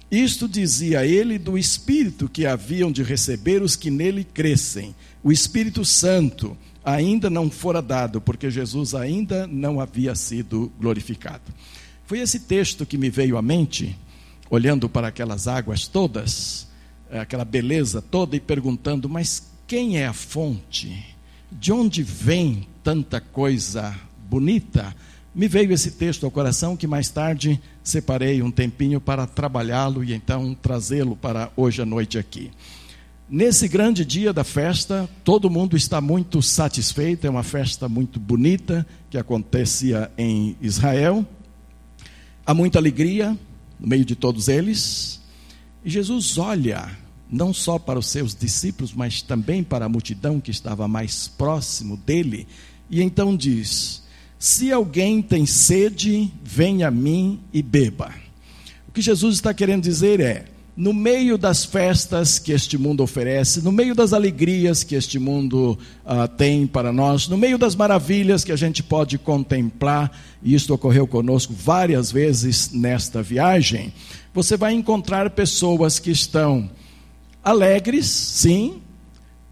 Isto 0.09 0.47
dizia 0.47 1.05
ele 1.05 1.41
do 1.41 1.59
Espírito 1.59 2.29
que 2.29 2.47
haviam 2.47 2.93
de 2.93 3.03
receber 3.03 3.61
os 3.61 3.75
que 3.75 3.91
nele 3.91 4.23
crescem. 4.23 4.95
O 5.25 5.33
Espírito 5.33 5.85
Santo 5.85 6.57
ainda 6.85 7.29
não 7.29 7.51
fora 7.51 7.83
dado, 7.83 8.21
porque 8.21 8.49
Jesus 8.49 8.95
ainda 8.95 9.45
não 9.49 9.81
havia 9.81 10.15
sido 10.15 10.71
glorificado. 10.79 11.53
Foi 12.07 12.21
esse 12.21 12.39
texto 12.39 12.87
que 12.87 12.97
me 12.97 13.11
veio 13.11 13.37
à 13.37 13.43
mente 13.43 13.97
olhando 14.55 14.89
para 14.89 15.09
aquelas 15.09 15.49
águas 15.49 15.87
todas, 15.87 16.69
eh, 17.11 17.19
aquela 17.19 17.45
beleza 17.45 18.01
toda 18.01 18.37
e 18.37 18.41
perguntando: 18.41 19.09
mas 19.09 19.51
quem 19.67 19.99
é 19.99 20.07
a 20.07 20.13
fonte? 20.13 21.15
De 21.51 21.73
onde 21.73 22.03
vem 22.03 22.67
tanta 22.83 23.21
coisa 23.21 23.95
bonita? 24.29 24.95
Me 25.35 25.49
veio 25.49 25.73
esse 25.73 25.91
texto 25.91 26.25
ao 26.25 26.31
coração 26.31 26.77
que 26.77 26.87
mais 26.87 27.09
tarde 27.09 27.61
separei 27.83 28.41
um 28.41 28.51
tempinho 28.51 29.01
para 29.01 29.27
trabalhá-lo 29.27 30.05
e 30.05 30.15
então 30.15 30.55
trazê-lo 30.55 31.17
para 31.17 31.51
hoje 31.57 31.83
à 31.83 31.87
noite 31.87 32.19
aqui. 32.19 32.51
Nesse 33.29 33.67
grande 33.67 34.05
dia 34.05 34.33
da 34.33 34.45
festa, 34.45 35.09
todo 35.25 35.51
mundo 35.51 35.77
está 35.77 36.01
muito 36.01 36.41
satisfeito, 36.43 37.27
é 37.27 37.31
uma 37.31 37.43
festa 37.43 37.89
muito 37.89 38.21
bonita 38.21 38.87
que 39.11 39.19
acontecia 39.19 40.11
em 40.17 40.57
Israel. 40.61 41.27
Há 42.47 42.53
muita 42.53 42.79
alegria, 42.79 43.37
no 43.79 43.87
meio 43.87 44.05
de 44.05 44.15
todos 44.15 44.49
eles. 44.49 45.21
E 45.85 45.91
Jesus 45.91 46.39
olha 46.39 46.97
não 47.31 47.53
só 47.53 47.79
para 47.79 47.99
os 47.99 48.07
seus 48.07 48.35
discípulos, 48.35 48.93
mas 48.93 49.21
também 49.21 49.63
para 49.63 49.87
a 49.87 49.89
multidão 49.89 50.41
que 50.41 50.51
estava 50.51 50.87
mais 50.87 51.27
próximo 51.27 51.97
dele, 51.97 52.47
e 52.89 53.03
então 53.03 53.37
diz: 53.37 54.03
Se 54.39 54.71
alguém 54.71 55.21
tem 55.21 55.47
sede, 55.47 56.31
venha 56.43 56.89
a 56.89 56.91
mim 56.91 57.41
e 57.53 57.63
beba. 57.63 58.15
O 58.89 58.93
que 58.93 59.03
Jesus 59.03 59.37
está 59.37 59.53
querendo 59.53 59.83
dizer 59.83 60.21
é: 60.21 60.45
no 60.77 60.93
meio 60.93 61.39
das 61.39 61.65
festas 61.65 62.39
que 62.39 62.53
este 62.53 62.77
mundo 62.77 63.03
oferece, 63.03 63.63
no 63.63 63.71
meio 63.71 63.95
das 63.95 64.13
alegrias 64.13 64.83
que 64.83 64.97
este 64.97 65.19
mundo 65.19 65.79
uh, 66.05 66.27
tem 66.37 66.67
para 66.67 66.93
nós, 66.93 67.29
no 67.29 67.37
meio 67.37 67.57
das 67.57 67.77
maravilhas 67.77 68.43
que 68.43 68.51
a 68.51 68.57
gente 68.57 68.83
pode 68.83 69.17
contemplar, 69.17 70.11
e 70.43 70.55
isto 70.55 70.75
ocorreu 70.75 71.07
conosco 71.07 71.53
várias 71.53 72.11
vezes 72.11 72.73
nesta 72.73 73.23
viagem, 73.23 73.93
você 74.33 74.57
vai 74.57 74.73
encontrar 74.73 75.31
pessoas 75.31 76.01
que 76.01 76.11
estão 76.11 76.69
alegres, 77.43 78.07
sim, 78.07 78.83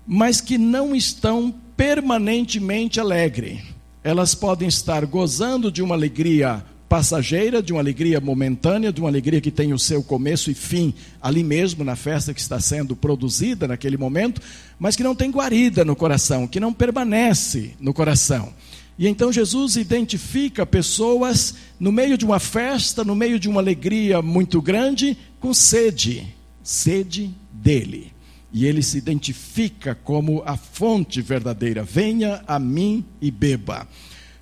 mas 0.04 0.40
que 0.40 0.58
não 0.58 0.94
estão 0.94 1.54
permanentemente 1.76 2.98
alegres. 2.98 3.60
Elas 4.02 4.34
podem 4.34 4.66
estar 4.66 5.06
gozando 5.06 5.70
de 5.70 5.80
uma 5.80 5.94
alegria 5.94 6.64
passageira, 6.92 7.62
de 7.62 7.72
uma 7.72 7.80
alegria 7.80 8.20
momentânea, 8.20 8.92
de 8.92 9.00
uma 9.00 9.08
alegria 9.08 9.40
que 9.40 9.50
tem 9.50 9.72
o 9.72 9.78
seu 9.78 10.02
começo 10.02 10.50
e 10.50 10.54
fim 10.54 10.92
ali 11.22 11.42
mesmo 11.42 11.82
na 11.82 11.96
festa 11.96 12.34
que 12.34 12.40
está 12.40 12.60
sendo 12.60 12.94
produzida 12.94 13.66
naquele 13.66 13.96
momento, 13.96 14.42
mas 14.78 14.94
que 14.94 15.02
não 15.02 15.14
tem 15.14 15.30
guarida 15.30 15.86
no 15.86 15.96
coração, 15.96 16.46
que 16.46 16.60
não 16.60 16.70
permanece 16.70 17.72
no 17.80 17.94
coração. 17.94 18.52
E 18.98 19.08
então 19.08 19.32
Jesus 19.32 19.76
identifica 19.76 20.66
pessoas 20.66 21.54
no 21.80 21.90
meio 21.90 22.18
de 22.18 22.26
uma 22.26 22.38
festa, 22.38 23.02
no 23.02 23.16
meio 23.16 23.38
de 23.38 23.48
uma 23.48 23.62
alegria 23.62 24.20
muito 24.20 24.60
grande, 24.60 25.16
com 25.40 25.54
sede, 25.54 26.26
sede 26.62 27.34
dele. 27.50 28.12
E 28.52 28.66
ele 28.66 28.82
se 28.82 28.98
identifica 28.98 29.94
como 29.94 30.42
a 30.44 30.58
fonte 30.58 31.22
verdadeira: 31.22 31.82
venha 31.82 32.44
a 32.46 32.58
mim 32.58 33.02
e 33.18 33.30
beba. 33.30 33.88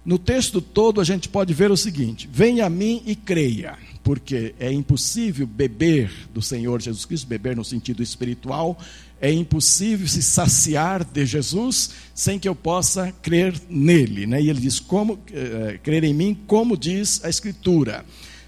No 0.04 0.18
texto 0.18 0.62
todo 0.62 1.00
a 1.00 1.04
gente 1.04 1.28
pode 1.28 1.52
ver 1.52 1.70
o 1.70 1.76
seguinte: 1.76 2.28
venha 2.32 2.66
a 2.66 2.70
mim 2.70 3.02
e 3.04 3.14
creia, 3.14 3.76
porque 4.02 4.54
é 4.58 4.72
impossível 4.72 5.46
beber 5.46 6.10
do 6.32 6.40
Senhor 6.40 6.80
Jesus 6.80 7.04
Cristo, 7.04 7.26
beber 7.26 7.54
no 7.54 7.64
sentido 7.64 8.02
espiritual, 8.02 8.78
é 9.20 9.30
impossível 9.30 10.08
se 10.08 10.22
saciar 10.22 11.04
de 11.04 11.26
Jesus 11.26 11.90
sem 12.14 12.38
que 12.38 12.48
eu 12.48 12.54
possa 12.54 13.12
crer 13.20 13.54
nele. 13.68 14.26
Né? 14.26 14.40
E 14.40 14.48
ele 14.48 14.60
diz: 14.60 14.80
como 14.80 15.18
é, 15.32 15.78
crer 15.82 16.04
em 16.04 16.14
mim, 16.14 16.38
como 16.46 16.76
diz 16.76 17.22
a 17.22 17.28
Escritura. 17.28 18.04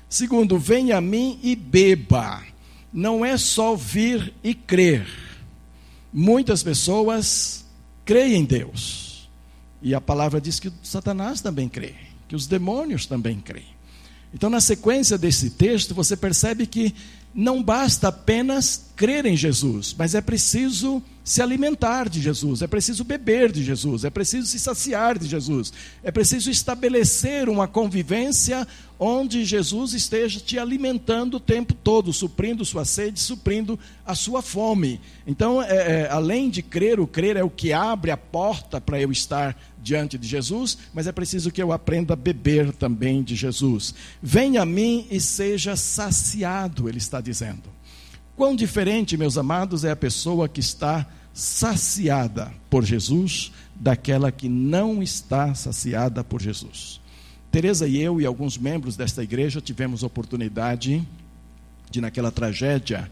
Segundo, 0.09 0.59
venha 0.59 0.99
a 0.99 1.01
mim 1.01 1.39
e 1.43 1.55
beba. 1.55 2.43
Não 2.93 3.25
é 3.25 3.37
só 3.39 3.75
vir 3.75 4.33
e 4.45 4.55
crer. 4.55 5.07
Muitas 6.13 6.63
pessoas 6.63 7.65
creem 8.05 8.41
em 8.41 8.45
Deus 8.45 9.12
e 9.83 9.95
a 9.95 10.01
palavra 10.01 10.41
diz 10.41 10.61
que 10.61 10.73
Satanás 10.83 11.41
também 11.41 11.69
crê, 11.69 11.95
que 12.29 12.37
os 12.37 12.47
demônios 12.47 13.07
também 13.07 13.41
creem. 13.41 13.73
Então, 14.35 14.49
na 14.49 14.61
sequência 14.61 15.19
desse 15.19 15.51
texto, 15.51 15.95
você 15.95 16.17
percebe 16.17 16.67
que 16.67 16.95
não 17.35 17.63
basta 17.63 18.09
apenas 18.09 18.91
crer 18.95 19.25
em 19.27 19.37
Jesus, 19.37 19.95
mas 19.97 20.15
é 20.15 20.21
preciso 20.21 21.03
se 21.25 21.41
alimentar 21.41 22.09
de 22.09 22.21
Jesus, 22.21 22.63
é 22.63 22.67
preciso 22.67 23.05
beber 23.05 23.53
de 23.53 23.63
Jesus, 23.63 24.05
é 24.05 24.11
preciso 24.11 24.47
se 24.47 24.59
saciar 24.59 25.19
de 25.19 25.29
Jesus, 25.29 25.73
é 26.03 26.11
preciso 26.11 26.51
estabelecer 26.51 27.49
uma 27.49 27.69
convivência 27.69 28.67
onde 28.99 29.45
Jesus 29.45 29.95
esteja 29.95 30.41
te 30.41 30.59
alimentando 30.59 31.37
o 31.37 31.41
tempo 31.41 31.75
todo, 31.75 32.13
suprindo 32.13 32.65
sua 32.65 32.85
sede, 32.85 33.19
suprindo 33.19 33.79
a 34.05 34.15
sua 34.15 34.43
fome. 34.43 35.01
Então, 35.27 35.63
é, 35.63 36.03
é, 36.03 36.09
além 36.11 36.51
de 36.51 36.63
crer, 36.63 37.01
o 37.01 37.07
crer 37.07 37.37
é 37.37 37.43
o 37.43 37.51
que 37.51 37.73
abre 37.73 38.11
a 38.11 38.17
porta 38.17 38.81
para 38.81 39.01
eu 39.01 39.11
estar 39.11 39.57
diante 39.83 40.17
de 40.17 40.27
Jesus, 40.27 40.79
mas 40.95 41.07
é 41.07 41.13
preciso 41.13 41.51
que 41.51 41.63
eu 41.63 41.73
aprenda 41.73 42.15
a 42.15 42.17
beber 42.17 42.73
também 42.73 43.23
de 43.23 43.35
Jesus. 43.35 43.95
Venha 44.23 44.63
a 44.63 44.67
mim 44.67 45.07
e 45.11 45.21
seja 45.21 45.75
saciado, 45.77 46.89
ele 46.89 46.99
está 46.99 47.21
dizendo. 47.21 47.65
Quão 48.37 48.55
diferente, 48.55 49.17
meus 49.17 49.37
amados, 49.37 49.85
é 49.85 49.91
a 49.91 49.97
pessoa 49.97 50.49
que 50.49 50.61
está 50.61 51.07
saciada 51.35 52.53
por 52.71 52.85
Jesus 52.85 53.53
daquela 53.75 54.31
que 54.31 54.49
não 54.49 55.03
está 55.03 55.55
saciada 55.55 56.23
por 56.23 56.41
Jesus. 56.41 57.01
Teresa 57.51 57.87
e 57.87 58.01
eu 58.01 58.21
e 58.21 58.27
alguns 58.27 58.57
membros 58.57 58.97
desta 58.97 59.23
igreja 59.23 59.61
tivemos 59.61 60.03
oportunidade 60.03 61.07
de 61.91 62.01
naquela 62.01 62.31
tragédia 62.31 63.11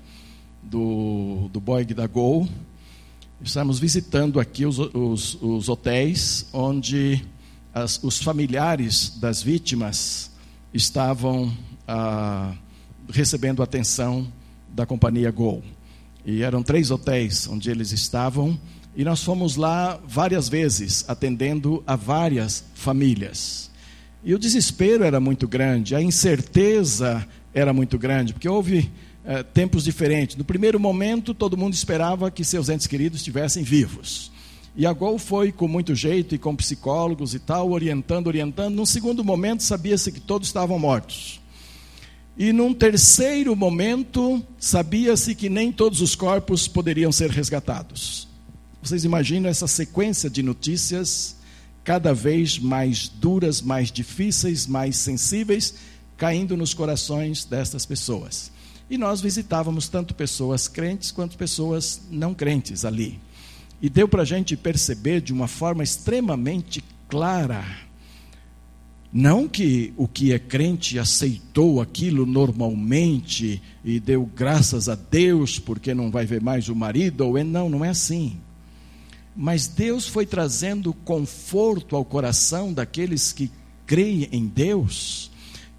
do, 0.62 1.50
do 1.52 1.60
Boeing 1.60 1.86
da 1.86 2.06
Gol, 2.06 2.48
estamos 3.42 3.78
visitando 3.78 4.38
aqui 4.38 4.66
os, 4.66 4.78
os, 4.78 5.38
os 5.40 5.68
hotéis 5.68 6.46
onde 6.52 7.24
as, 7.72 8.02
os 8.02 8.22
familiares 8.22 9.18
das 9.18 9.42
vítimas 9.42 10.30
estavam 10.74 11.52
ah, 11.88 12.52
recebendo 13.08 13.62
atenção 13.62 14.30
da 14.68 14.84
companhia 14.84 15.30
Gol. 15.30 15.62
E 16.24 16.42
eram 16.42 16.62
três 16.62 16.90
hotéis 16.90 17.48
onde 17.48 17.70
eles 17.70 17.92
estavam, 17.92 18.58
e 18.94 19.04
nós 19.04 19.22
fomos 19.22 19.56
lá 19.56 19.98
várias 20.06 20.48
vezes, 20.48 21.04
atendendo 21.08 21.82
a 21.86 21.96
várias 21.96 22.64
famílias. 22.74 23.70
E 24.22 24.34
o 24.34 24.38
desespero 24.38 25.02
era 25.02 25.18
muito 25.18 25.48
grande, 25.48 25.94
a 25.94 26.02
incerteza 26.02 27.26
era 27.54 27.72
muito 27.72 27.98
grande, 27.98 28.34
porque 28.34 28.48
houve 28.48 28.90
eh, 29.30 29.44
tempos 29.44 29.84
diferentes. 29.84 30.34
No 30.34 30.44
primeiro 30.44 30.80
momento, 30.80 31.32
todo 31.32 31.56
mundo 31.56 31.72
esperava 31.72 32.32
que 32.32 32.42
seus 32.44 32.68
entes 32.68 32.88
queridos 32.88 33.20
estivessem 33.20 33.62
vivos. 33.62 34.32
E 34.74 34.84
a 34.84 34.92
Gol 34.92 35.20
foi 35.20 35.52
com 35.52 35.68
muito 35.68 35.94
jeito 35.94 36.34
e 36.34 36.38
com 36.38 36.56
psicólogos 36.56 37.32
e 37.32 37.38
tal, 37.38 37.70
orientando, 37.70 38.26
orientando. 38.26 38.74
Num 38.74 38.84
segundo 38.84 39.22
momento, 39.22 39.62
sabia-se 39.62 40.10
que 40.10 40.18
todos 40.18 40.48
estavam 40.48 40.80
mortos. 40.80 41.40
E 42.36 42.52
num 42.52 42.74
terceiro 42.74 43.54
momento, 43.54 44.44
sabia-se 44.58 45.36
que 45.36 45.48
nem 45.48 45.70
todos 45.70 46.00
os 46.00 46.16
corpos 46.16 46.66
poderiam 46.66 47.12
ser 47.12 47.30
resgatados. 47.30 48.26
Vocês 48.82 49.04
imaginam 49.04 49.48
essa 49.48 49.68
sequência 49.68 50.28
de 50.28 50.42
notícias 50.42 51.36
cada 51.84 52.12
vez 52.12 52.58
mais 52.58 53.06
duras, 53.06 53.62
mais 53.62 53.92
difíceis, 53.92 54.66
mais 54.66 54.96
sensíveis, 54.96 55.76
caindo 56.16 56.56
nos 56.56 56.74
corações 56.74 57.44
destas 57.44 57.86
pessoas. 57.86 58.50
E 58.90 58.98
nós 58.98 59.20
visitávamos 59.20 59.88
tanto 59.88 60.16
pessoas 60.16 60.66
crentes 60.66 61.12
quanto 61.12 61.38
pessoas 61.38 62.02
não 62.10 62.34
crentes 62.34 62.84
ali. 62.84 63.20
E 63.80 63.88
deu 63.88 64.08
para 64.08 64.22
a 64.22 64.24
gente 64.24 64.56
perceber 64.56 65.20
de 65.20 65.32
uma 65.32 65.46
forma 65.46 65.84
extremamente 65.84 66.82
clara. 67.08 67.64
Não 69.12 69.48
que 69.48 69.94
o 69.96 70.08
que 70.08 70.32
é 70.32 70.40
crente 70.40 70.98
aceitou 70.98 71.80
aquilo 71.80 72.26
normalmente 72.26 73.62
e 73.84 74.00
deu 74.00 74.28
graças 74.34 74.88
a 74.88 74.96
Deus 74.96 75.60
porque 75.60 75.94
não 75.94 76.10
vai 76.10 76.26
ver 76.26 76.40
mais 76.40 76.68
o 76.68 76.74
marido, 76.74 77.20
ou 77.20 77.38
é, 77.38 77.44
não, 77.44 77.70
não 77.70 77.84
é 77.84 77.90
assim. 77.90 78.38
Mas 79.36 79.68
Deus 79.68 80.08
foi 80.08 80.26
trazendo 80.26 80.92
conforto 80.92 81.94
ao 81.94 82.04
coração 82.04 82.72
daqueles 82.72 83.32
que 83.32 83.52
creem 83.86 84.28
em 84.32 84.46
Deus, 84.46 85.30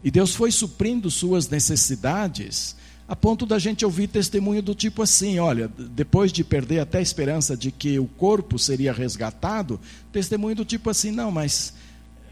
e 0.04 0.10
Deus 0.10 0.34
foi 0.34 0.52
suprindo 0.52 1.12
suas 1.12 1.48
necessidades 1.48 2.76
a 3.12 3.16
ponto 3.16 3.46
da 3.46 3.60
gente 3.60 3.84
ouvir 3.84 4.08
testemunho 4.08 4.62
do 4.62 4.74
tipo 4.74 5.02
assim: 5.02 5.38
olha, 5.38 5.70
depois 5.78 6.32
de 6.32 6.46
perder 6.46 6.80
até 6.80 7.00
a 7.00 7.02
esperança 7.02 7.58
de 7.58 7.70
que 7.70 8.00
o 8.00 8.06
corpo 8.06 8.58
seria 8.58 8.94
resgatado, 8.94 9.78
testemunho 10.14 10.56
do 10.56 10.64
tipo 10.64 10.90
assim: 10.90 11.12
não, 11.12 11.30
mas 11.30 11.74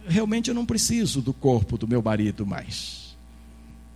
realmente 0.08 0.48
eu 0.48 0.56
não 0.56 0.66
preciso 0.66 1.22
do 1.22 1.34
corpo 1.34 1.78
do 1.78 1.86
meu 1.86 2.02
marido 2.02 2.46
mais. 2.46 3.14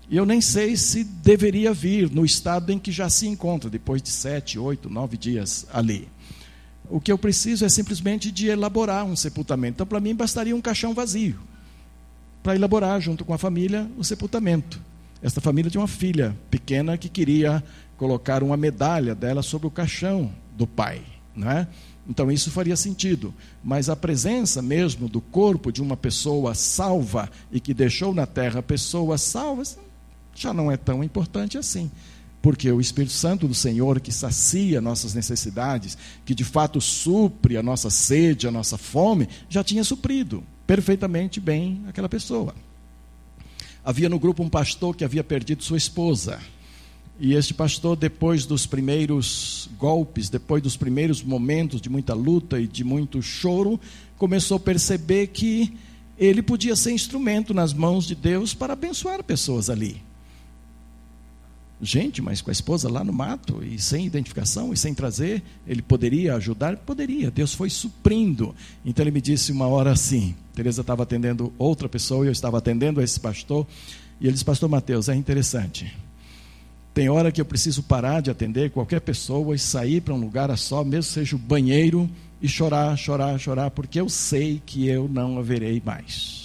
E 0.09 0.17
eu 0.17 0.25
nem 0.25 0.41
sei 0.41 0.75
se 0.75 1.05
deveria 1.05 1.73
vir 1.73 2.11
no 2.11 2.25
estado 2.25 2.69
em 2.69 2.77
que 2.77 2.91
já 2.91 3.09
se 3.09 3.27
encontra, 3.27 3.69
depois 3.69 4.01
de 4.01 4.09
sete, 4.09 4.59
oito, 4.59 4.89
nove 4.89 5.15
dias 5.15 5.65
ali. 5.71 6.09
O 6.89 6.99
que 6.99 7.13
eu 7.13 7.17
preciso 7.17 7.63
é 7.63 7.69
simplesmente 7.69 8.29
de 8.29 8.47
elaborar 8.47 9.05
um 9.05 9.15
sepultamento. 9.15 9.75
Então, 9.75 9.87
para 9.87 10.01
mim, 10.01 10.13
bastaria 10.13 10.53
um 10.53 10.59
caixão 10.61 10.93
vazio 10.93 11.39
para 12.43 12.55
elaborar, 12.55 12.99
junto 12.99 13.23
com 13.23 13.33
a 13.33 13.37
família, 13.37 13.89
o 13.97 14.03
sepultamento. 14.03 14.81
Esta 15.23 15.39
família 15.39 15.71
tinha 15.71 15.79
uma 15.81 15.87
filha 15.87 16.37
pequena 16.51 16.97
que 16.97 17.07
queria 17.07 17.63
colocar 17.95 18.43
uma 18.43 18.57
medalha 18.57 19.15
dela 19.15 19.41
sobre 19.41 19.67
o 19.67 19.71
caixão 19.71 20.29
do 20.57 20.67
pai, 20.67 21.01
não 21.33 21.49
é? 21.49 21.65
Então 22.07 22.29
isso 22.29 22.51
faria 22.51 22.75
sentido, 22.75 23.33
mas 23.63 23.87
a 23.87 23.95
presença 23.95 24.61
mesmo 24.61 25.07
do 25.07 25.21
corpo 25.21 25.71
de 25.71 25.81
uma 25.81 25.95
pessoa 25.95 26.53
salva 26.53 27.29
e 27.49 27.61
que 27.61 27.73
deixou 27.73 28.13
na 28.13 28.25
terra 28.25 28.61
pessoas 28.61 29.21
salvas 29.21 29.77
já 30.35 30.53
não 30.53 30.69
é 30.69 30.75
tão 30.75 31.01
importante 31.01 31.57
assim. 31.57 31.89
Porque 32.41 32.69
o 32.69 32.81
Espírito 32.81 33.13
Santo 33.13 33.47
do 33.47 33.53
Senhor, 33.53 34.01
que 34.01 34.11
sacia 34.11 34.81
nossas 34.81 35.13
necessidades, 35.13 35.97
que 36.25 36.35
de 36.35 36.43
fato 36.43 36.81
supre 36.81 37.55
a 37.55 37.63
nossa 37.63 37.89
sede, 37.89 38.45
a 38.45 38.51
nossa 38.51 38.77
fome, 38.77 39.29
já 39.47 39.63
tinha 39.63 39.85
suprido 39.85 40.43
perfeitamente 40.67 41.39
bem 41.39 41.81
aquela 41.87 42.09
pessoa. 42.09 42.53
Havia 43.83 44.07
no 44.07 44.17
grupo 44.17 44.41
um 44.41 44.49
pastor 44.49 44.95
que 44.95 45.03
havia 45.03 45.23
perdido 45.23 45.63
sua 45.63 45.77
esposa. 45.77 46.39
E 47.19 47.33
este 47.33 47.53
pastor, 47.53 47.95
depois 47.95 48.45
dos 48.45 48.65
primeiros 48.65 49.69
golpes, 49.77 50.29
depois 50.29 50.63
dos 50.63 50.75
primeiros 50.75 51.21
momentos 51.21 51.81
de 51.81 51.89
muita 51.89 52.13
luta 52.13 52.59
e 52.59 52.67
de 52.67 52.83
muito 52.83 53.21
choro, 53.21 53.79
começou 54.17 54.57
a 54.57 54.59
perceber 54.59 55.27
que 55.27 55.73
ele 56.17 56.41
podia 56.41 56.75
ser 56.75 56.91
instrumento 56.91 57.53
nas 57.53 57.73
mãos 57.73 58.05
de 58.05 58.15
Deus 58.15 58.53
para 58.53 58.73
abençoar 58.73 59.23
pessoas 59.23 59.69
ali. 59.69 60.01
Gente, 61.81 62.21
mas 62.21 62.41
com 62.41 62.49
a 62.49 62.53
esposa 62.53 62.89
lá 62.89 63.03
no 63.03 63.11
mato 63.11 63.61
e 63.63 63.77
sem 63.77 64.05
identificação 64.05 64.71
e 64.71 64.77
sem 64.77 64.93
trazer, 64.93 65.43
ele 65.67 65.81
poderia 65.81 66.35
ajudar? 66.35 66.77
Poderia. 66.77 67.29
Deus 67.29 67.53
foi 67.53 67.69
suprindo. 67.69 68.55
Então 68.85 69.03
ele 69.03 69.11
me 69.11 69.19
disse 69.19 69.51
uma 69.51 69.67
hora 69.67 69.91
assim: 69.91 70.35
Teresa 70.55 70.81
estava 70.81 71.03
atendendo 71.03 71.51
outra 71.57 71.89
pessoa 71.89 72.25
e 72.25 72.29
eu 72.29 72.31
estava 72.31 72.57
atendendo 72.57 73.01
esse 73.01 73.19
pastor. 73.19 73.67
E 74.21 74.25
ele 74.25 74.33
disse: 74.33 74.45
Pastor 74.45 74.69
Mateus, 74.69 75.09
é 75.09 75.15
interessante. 75.15 75.93
Tem 76.93 77.09
hora 77.09 77.31
que 77.31 77.41
eu 77.41 77.45
preciso 77.45 77.81
parar 77.81 78.21
de 78.21 78.29
atender 78.29 78.69
qualquer 78.69 79.01
pessoa 79.01 79.55
e 79.55 79.59
sair 79.59 79.99
para 79.99 80.13
um 80.13 80.19
lugar 80.19 80.51
a 80.51 80.55
só, 80.55 80.83
mesmo 80.83 81.11
seja 81.11 81.35
o 81.35 81.39
banheiro, 81.39 82.09
e 82.39 82.47
chorar, 82.47 82.95
chorar, 82.97 83.39
chorar, 83.39 83.71
porque 83.71 83.99
eu 83.99 84.07
sei 84.07 84.61
que 84.63 84.87
eu 84.87 85.07
não 85.07 85.39
a 85.39 85.41
verei 85.41 85.81
mais. 85.83 86.42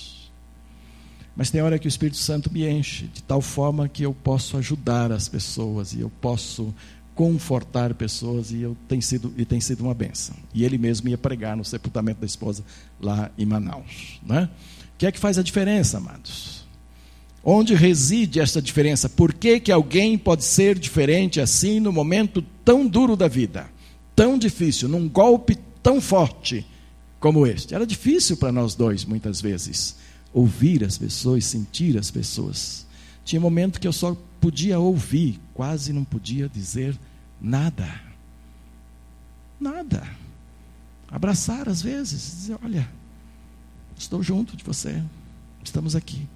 Mas 1.38 1.50
tem 1.50 1.62
hora 1.62 1.78
que 1.78 1.86
o 1.86 1.88
Espírito 1.88 2.16
Santo 2.16 2.52
me 2.52 2.68
enche 2.68 3.06
de 3.06 3.22
tal 3.22 3.40
forma 3.40 3.88
que 3.88 4.02
eu 4.02 4.12
posso 4.12 4.56
ajudar 4.56 5.12
as 5.12 5.28
pessoas 5.28 5.92
e 5.92 6.00
eu 6.00 6.10
posso 6.20 6.74
confortar 7.14 7.94
pessoas 7.94 8.50
e 8.50 8.60
eu 8.60 8.76
tem 8.88 9.00
sido 9.00 9.32
e 9.38 9.44
tem 9.44 9.60
sido 9.60 9.82
uma 9.82 9.94
benção. 9.94 10.34
E 10.52 10.64
ele 10.64 10.76
mesmo 10.76 11.08
ia 11.08 11.16
pregar 11.16 11.56
no 11.56 11.64
sepultamento 11.64 12.18
da 12.20 12.26
esposa 12.26 12.64
lá 13.00 13.30
em 13.38 13.46
Manaus, 13.46 14.20
né? 14.26 14.50
O 14.94 14.98
que 14.98 15.06
é 15.06 15.12
que 15.12 15.18
faz 15.20 15.38
a 15.38 15.42
diferença, 15.44 15.98
amados? 15.98 16.66
Onde 17.44 17.72
reside 17.72 18.40
esta 18.40 18.60
diferença? 18.60 19.08
Por 19.08 19.32
que, 19.32 19.60
que 19.60 19.70
alguém 19.70 20.18
pode 20.18 20.42
ser 20.42 20.76
diferente 20.76 21.40
assim 21.40 21.78
no 21.78 21.92
momento 21.92 22.44
tão 22.64 22.84
duro 22.84 23.14
da 23.14 23.28
vida, 23.28 23.70
tão 24.16 24.36
difícil, 24.36 24.88
num 24.88 25.08
golpe 25.08 25.56
tão 25.80 26.00
forte 26.00 26.66
como 27.20 27.46
este? 27.46 27.76
Era 27.76 27.86
difícil 27.86 28.36
para 28.36 28.50
nós 28.50 28.74
dois 28.74 29.04
muitas 29.04 29.40
vezes 29.40 30.07
ouvir 30.32 30.84
as 30.84 30.98
pessoas, 30.98 31.44
sentir 31.44 31.96
as 31.96 32.10
pessoas. 32.10 32.86
Tinha 33.24 33.40
momento 33.40 33.80
que 33.80 33.88
eu 33.88 33.92
só 33.92 34.16
podia 34.40 34.78
ouvir, 34.78 35.40
quase 35.54 35.92
não 35.92 36.04
podia 36.04 36.48
dizer 36.48 36.98
nada. 37.40 37.88
Nada. 39.60 40.06
Abraçar 41.10 41.68
às 41.68 41.82
vezes, 41.82 42.20
dizer: 42.38 42.58
Olha, 42.62 42.88
estou 43.96 44.22
junto 44.22 44.56
de 44.56 44.64
você, 44.64 45.02
estamos 45.62 45.96
aqui. 45.96 46.26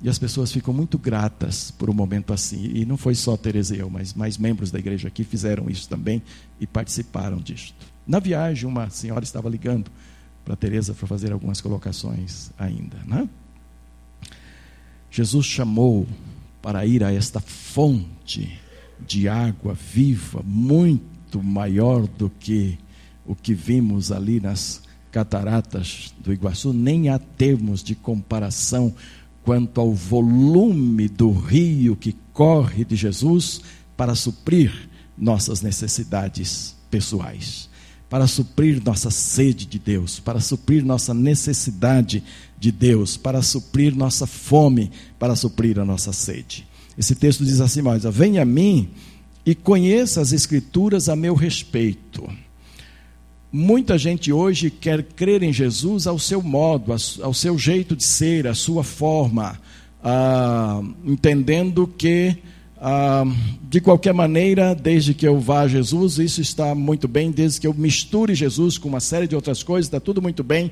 E 0.00 0.08
as 0.08 0.18
pessoas 0.18 0.52
ficam 0.52 0.72
muito 0.72 0.96
gratas 0.96 1.72
por 1.72 1.90
um 1.90 1.92
momento 1.92 2.32
assim. 2.32 2.70
E 2.72 2.86
não 2.86 2.96
foi 2.96 3.16
só 3.16 3.36
Tereza 3.36 3.74
e 3.74 3.80
eu, 3.80 3.90
mas 3.90 4.14
mais 4.14 4.38
membros 4.38 4.70
da 4.70 4.78
igreja 4.78 5.08
aqui 5.08 5.24
fizeram 5.24 5.68
isso 5.68 5.88
também 5.88 6.22
e 6.60 6.66
participaram 6.66 7.38
disto. 7.38 7.74
Na 8.06 8.20
viagem, 8.20 8.68
uma 8.68 8.88
senhora 8.90 9.24
estava 9.24 9.48
ligando 9.48 9.90
para 10.48 10.56
Teresa 10.56 10.94
para 10.94 11.06
fazer 11.06 11.30
algumas 11.30 11.60
colocações 11.60 12.50
ainda, 12.58 12.96
né? 13.04 13.28
Jesus 15.10 15.44
chamou 15.44 16.06
para 16.62 16.86
ir 16.86 17.04
a 17.04 17.12
esta 17.12 17.38
fonte 17.38 18.58
de 19.06 19.28
água 19.28 19.74
viva, 19.74 20.42
muito 20.42 21.42
maior 21.42 22.06
do 22.06 22.30
que 22.30 22.78
o 23.26 23.34
que 23.34 23.52
vimos 23.52 24.10
ali 24.10 24.40
nas 24.40 24.80
cataratas 25.12 26.14
do 26.18 26.32
Iguaçu, 26.32 26.72
nem 26.72 27.10
há 27.10 27.18
termos 27.18 27.84
de 27.84 27.94
comparação 27.94 28.94
quanto 29.44 29.78
ao 29.82 29.92
volume 29.92 31.10
do 31.10 31.30
rio 31.30 31.94
que 31.94 32.16
corre 32.32 32.86
de 32.86 32.96
Jesus 32.96 33.60
para 33.94 34.14
suprir 34.14 34.88
nossas 35.14 35.60
necessidades 35.60 36.74
pessoais 36.90 37.68
para 38.08 38.26
suprir 38.26 38.82
nossa 38.82 39.10
sede 39.10 39.66
de 39.66 39.78
Deus, 39.78 40.18
para 40.18 40.40
suprir 40.40 40.84
nossa 40.84 41.12
necessidade 41.12 42.22
de 42.58 42.72
Deus, 42.72 43.16
para 43.16 43.42
suprir 43.42 43.94
nossa 43.94 44.26
fome, 44.26 44.90
para 45.18 45.36
suprir 45.36 45.78
a 45.78 45.84
nossa 45.84 46.12
sede. 46.12 46.66
Esse 46.96 47.14
texto 47.14 47.44
diz 47.44 47.60
assim: 47.60 47.82
mas, 47.82 48.04
venha 48.04 48.42
a 48.42 48.46
mim 48.46 48.88
e 49.44 49.54
conheça 49.54 50.20
as 50.20 50.32
Escrituras 50.32 51.08
a 51.08 51.16
meu 51.16 51.34
respeito. 51.34 52.28
Muita 53.50 53.96
gente 53.96 54.30
hoje 54.30 54.70
quer 54.70 55.02
crer 55.02 55.42
em 55.42 55.52
Jesus 55.52 56.06
ao 56.06 56.18
seu 56.18 56.42
modo, 56.42 56.94
ao 57.22 57.32
seu 57.32 57.58
jeito 57.58 57.96
de 57.96 58.04
ser, 58.04 58.46
à 58.46 58.54
sua 58.54 58.84
forma, 58.84 59.58
ah, 60.02 60.82
entendendo 61.02 61.86
que 61.86 62.36
ah, 62.80 63.24
de 63.62 63.80
qualquer 63.80 64.14
maneira, 64.14 64.74
desde 64.74 65.12
que 65.12 65.26
eu 65.26 65.40
vá 65.40 65.62
a 65.62 65.68
Jesus, 65.68 66.18
isso 66.18 66.40
está 66.40 66.74
muito 66.74 67.08
bem. 67.08 67.30
Desde 67.30 67.60
que 67.60 67.66
eu 67.66 67.74
misture 67.74 68.34
Jesus 68.34 68.78
com 68.78 68.88
uma 68.88 69.00
série 69.00 69.26
de 69.26 69.34
outras 69.34 69.62
coisas, 69.62 69.86
está 69.86 69.98
tudo 69.98 70.22
muito 70.22 70.44
bem. 70.44 70.70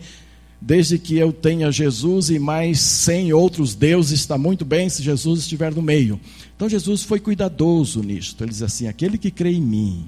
Desde 0.60 0.98
que 0.98 1.16
eu 1.16 1.32
tenha 1.32 1.70
Jesus 1.70 2.30
e 2.30 2.38
mais 2.38 2.80
cem 2.80 3.32
outros 3.32 3.74
deuses, 3.74 4.20
está 4.20 4.38
muito 4.38 4.64
bem 4.64 4.88
se 4.88 5.02
Jesus 5.02 5.40
estiver 5.40 5.74
no 5.74 5.82
meio. 5.82 6.18
Então 6.54 6.68
Jesus 6.68 7.02
foi 7.02 7.20
cuidadoso 7.20 8.02
nisto. 8.02 8.42
Ele 8.42 8.50
diz 8.50 8.62
assim: 8.62 8.86
aquele 8.86 9.18
que 9.18 9.30
crê 9.30 9.52
em 9.52 9.60
mim, 9.60 10.06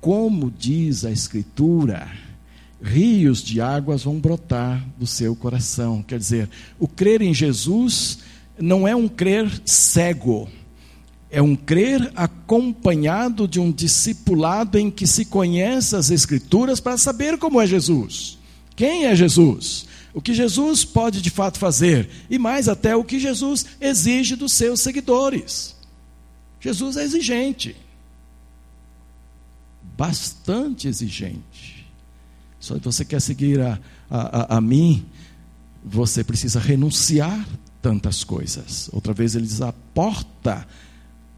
como 0.00 0.50
diz 0.50 1.04
a 1.04 1.12
Escritura, 1.12 2.10
rios 2.82 3.42
de 3.42 3.60
águas 3.60 4.02
vão 4.02 4.18
brotar 4.18 4.84
do 4.98 5.06
seu 5.06 5.36
coração. 5.36 6.02
Quer 6.02 6.18
dizer, 6.18 6.48
o 6.78 6.88
crer 6.88 7.22
em 7.22 7.32
Jesus 7.32 8.18
não 8.58 8.88
é 8.88 8.96
um 8.96 9.06
crer 9.06 9.48
cego 9.64 10.48
É 11.34 11.42
um 11.42 11.56
crer 11.56 12.12
acompanhado 12.14 13.48
de 13.48 13.58
um 13.58 13.72
discipulado 13.72 14.78
em 14.78 14.88
que 14.88 15.04
se 15.04 15.24
conhece 15.24 15.96
as 15.96 16.08
Escrituras 16.08 16.78
para 16.78 16.96
saber 16.96 17.38
como 17.38 17.60
é 17.60 17.66
Jesus. 17.66 18.38
Quem 18.76 19.06
é 19.06 19.16
Jesus? 19.16 19.86
O 20.12 20.20
que 20.20 20.32
Jesus 20.32 20.84
pode 20.84 21.20
de 21.20 21.30
fato 21.30 21.58
fazer 21.58 22.08
e 22.30 22.38
mais 22.38 22.68
até 22.68 22.94
o 22.94 23.02
que 23.02 23.18
Jesus 23.18 23.66
exige 23.80 24.36
dos 24.36 24.52
seus 24.52 24.80
seguidores. 24.80 25.74
Jesus 26.60 26.96
é 26.96 27.02
exigente, 27.02 27.74
bastante 29.96 30.86
exigente. 30.86 31.84
Só 32.60 32.78
que 32.78 32.84
você 32.84 33.04
quer 33.04 33.20
seguir 33.20 33.60
a, 33.60 33.78
a, 34.08 34.54
a, 34.54 34.56
a 34.58 34.60
mim, 34.60 35.04
você 35.84 36.22
precisa 36.22 36.60
renunciar 36.60 37.44
tantas 37.82 38.22
coisas. 38.22 38.88
Outra 38.92 39.12
vez 39.12 39.34
ele 39.34 39.46
diz: 39.46 39.60
a 39.60 39.72
porta 39.92 40.66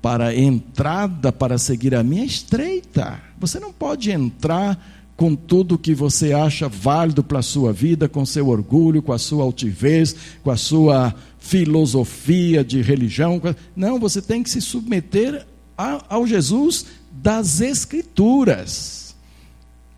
para 0.07 0.27
a 0.27 0.37
entrada 0.37 1.33
para 1.33 1.59
seguir 1.59 1.93
a 1.93 2.01
mim 2.01 2.21
é 2.21 2.25
estreita. 2.25 3.21
Você 3.41 3.59
não 3.59 3.73
pode 3.73 4.13
entrar 4.13 4.81
com 5.17 5.35
tudo 5.35 5.77
que 5.77 5.93
você 5.97 6.33
acha 6.33 6.69
válido 6.69 7.25
para 7.25 7.41
a 7.41 7.43
sua 7.43 7.73
vida, 7.73 8.09
com 8.09 8.25
seu 8.25 8.47
orgulho, 8.47 9.03
com 9.03 9.13
a 9.13 9.19
sua 9.19 9.43
altivez, 9.43 10.15
com 10.45 10.53
a 10.53 10.57
sua 10.57 11.13
filosofia 11.41 12.63
de 12.63 12.83
religião. 12.83 13.43
Não, 13.75 13.99
você 13.99 14.23
tem 14.23 14.45
que 14.45 14.51
se 14.51 14.61
submeter 14.61 15.45
ao 15.77 16.25
Jesus 16.25 16.87
das 17.11 17.61
Escrituras, 17.61 19.17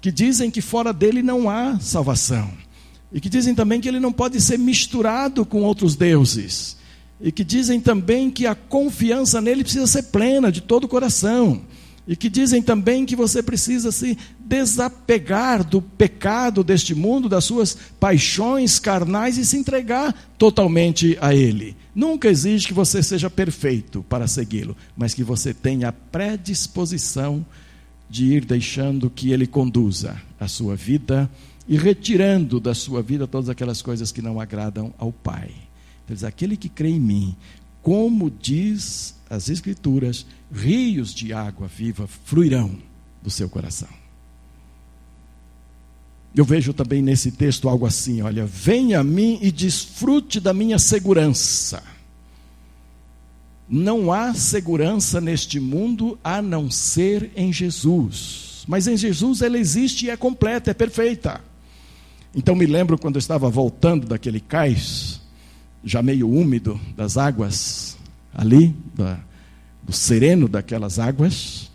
que 0.00 0.10
dizem 0.10 0.50
que 0.50 0.62
fora 0.62 0.90
dele 0.90 1.22
não 1.22 1.50
há 1.50 1.78
salvação, 1.80 2.50
e 3.12 3.20
que 3.20 3.28
dizem 3.28 3.54
também 3.54 3.78
que 3.78 3.88
ele 3.88 4.00
não 4.00 4.10
pode 4.10 4.40
ser 4.40 4.58
misturado 4.58 5.44
com 5.44 5.60
outros 5.60 5.96
deuses, 5.96 6.77
e 7.20 7.32
que 7.32 7.44
dizem 7.44 7.80
também 7.80 8.30
que 8.30 8.46
a 8.46 8.54
confiança 8.54 9.40
nele 9.40 9.62
precisa 9.62 9.86
ser 9.86 10.04
plena, 10.04 10.52
de 10.52 10.60
todo 10.60 10.84
o 10.84 10.88
coração 10.88 11.62
e 12.08 12.16
que 12.16 12.30
dizem 12.30 12.62
também 12.62 13.04
que 13.04 13.14
você 13.14 13.42
precisa 13.42 13.92
se 13.92 14.16
desapegar 14.40 15.62
do 15.62 15.82
pecado 15.82 16.64
deste 16.64 16.94
mundo, 16.94 17.28
das 17.28 17.44
suas 17.44 17.76
paixões 18.00 18.78
carnais 18.78 19.36
e 19.36 19.44
se 19.44 19.58
entregar 19.58 20.14
totalmente 20.38 21.18
a 21.20 21.34
Ele. 21.34 21.76
Nunca 21.94 22.28
exige 22.28 22.66
que 22.68 22.72
você 22.72 23.02
seja 23.02 23.28
perfeito 23.28 24.02
para 24.08 24.26
segui-lo, 24.26 24.74
mas 24.96 25.12
que 25.12 25.22
você 25.22 25.52
tenha 25.52 25.88
a 25.88 25.92
predisposição 25.92 27.44
de 28.08 28.24
ir 28.32 28.46
deixando 28.46 29.10
que 29.10 29.30
Ele 29.30 29.46
conduza 29.46 30.16
a 30.40 30.48
sua 30.48 30.74
vida 30.74 31.30
e 31.68 31.76
retirando 31.76 32.58
da 32.58 32.72
sua 32.72 33.02
vida 33.02 33.26
todas 33.26 33.50
aquelas 33.50 33.82
coisas 33.82 34.10
que 34.10 34.22
não 34.22 34.40
agradam 34.40 34.94
ao 34.96 35.12
Pai. 35.12 35.67
Então, 36.08 36.14
diz, 36.14 36.24
aquele 36.24 36.56
que 36.56 36.70
crê 36.70 36.88
em 36.88 37.00
mim, 37.00 37.36
como 37.82 38.30
diz 38.30 39.14
as 39.28 39.50
Escrituras, 39.50 40.24
rios 40.50 41.12
de 41.12 41.34
água 41.34 41.68
viva 41.68 42.06
fluirão 42.24 42.78
do 43.22 43.28
seu 43.28 43.46
coração. 43.46 43.90
Eu 46.34 46.46
vejo 46.46 46.72
também 46.72 47.02
nesse 47.02 47.30
texto 47.30 47.68
algo 47.68 47.84
assim: 47.84 48.22
olha, 48.22 48.46
venha 48.46 49.00
a 49.00 49.04
mim 49.04 49.38
e 49.42 49.52
desfrute 49.52 50.40
da 50.40 50.54
minha 50.54 50.78
segurança. 50.78 51.82
Não 53.68 54.10
há 54.10 54.32
segurança 54.32 55.20
neste 55.20 55.60
mundo 55.60 56.18
a 56.24 56.40
não 56.40 56.70
ser 56.70 57.30
em 57.36 57.52
Jesus. 57.52 58.64
Mas 58.66 58.86
em 58.86 58.96
Jesus 58.96 59.42
ela 59.42 59.58
existe 59.58 60.06
e 60.06 60.10
é 60.10 60.16
completa, 60.16 60.70
é 60.70 60.74
perfeita. 60.74 61.42
Então 62.34 62.54
me 62.54 62.64
lembro 62.64 62.96
quando 62.96 63.16
eu 63.16 63.20
estava 63.20 63.50
voltando 63.50 64.06
daquele 64.06 64.40
cais, 64.40 65.17
já 65.88 66.02
meio 66.02 66.28
úmido 66.28 66.78
das 66.94 67.16
águas 67.16 67.96
ali, 68.34 68.76
da, 68.94 69.18
do 69.82 69.92
sereno 69.92 70.46
daquelas 70.46 70.98
águas. 70.98 71.70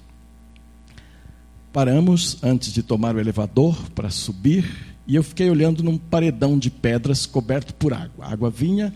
Paramos 1.71 2.37
antes 2.43 2.71
de 2.71 2.83
tomar 2.83 3.15
o 3.15 3.19
elevador 3.19 3.75
para 3.91 4.11
subir 4.11 4.93
e 5.07 5.15
eu 5.15 5.23
fiquei 5.23 5.49
olhando 5.49 5.83
num 5.83 5.97
paredão 5.97 6.57
de 6.59 6.69
pedras 6.69 7.25
coberto 7.25 7.73
por 7.73 7.91
água. 7.91 8.25
A 8.25 8.31
água 8.31 8.51
vinha, 8.51 8.93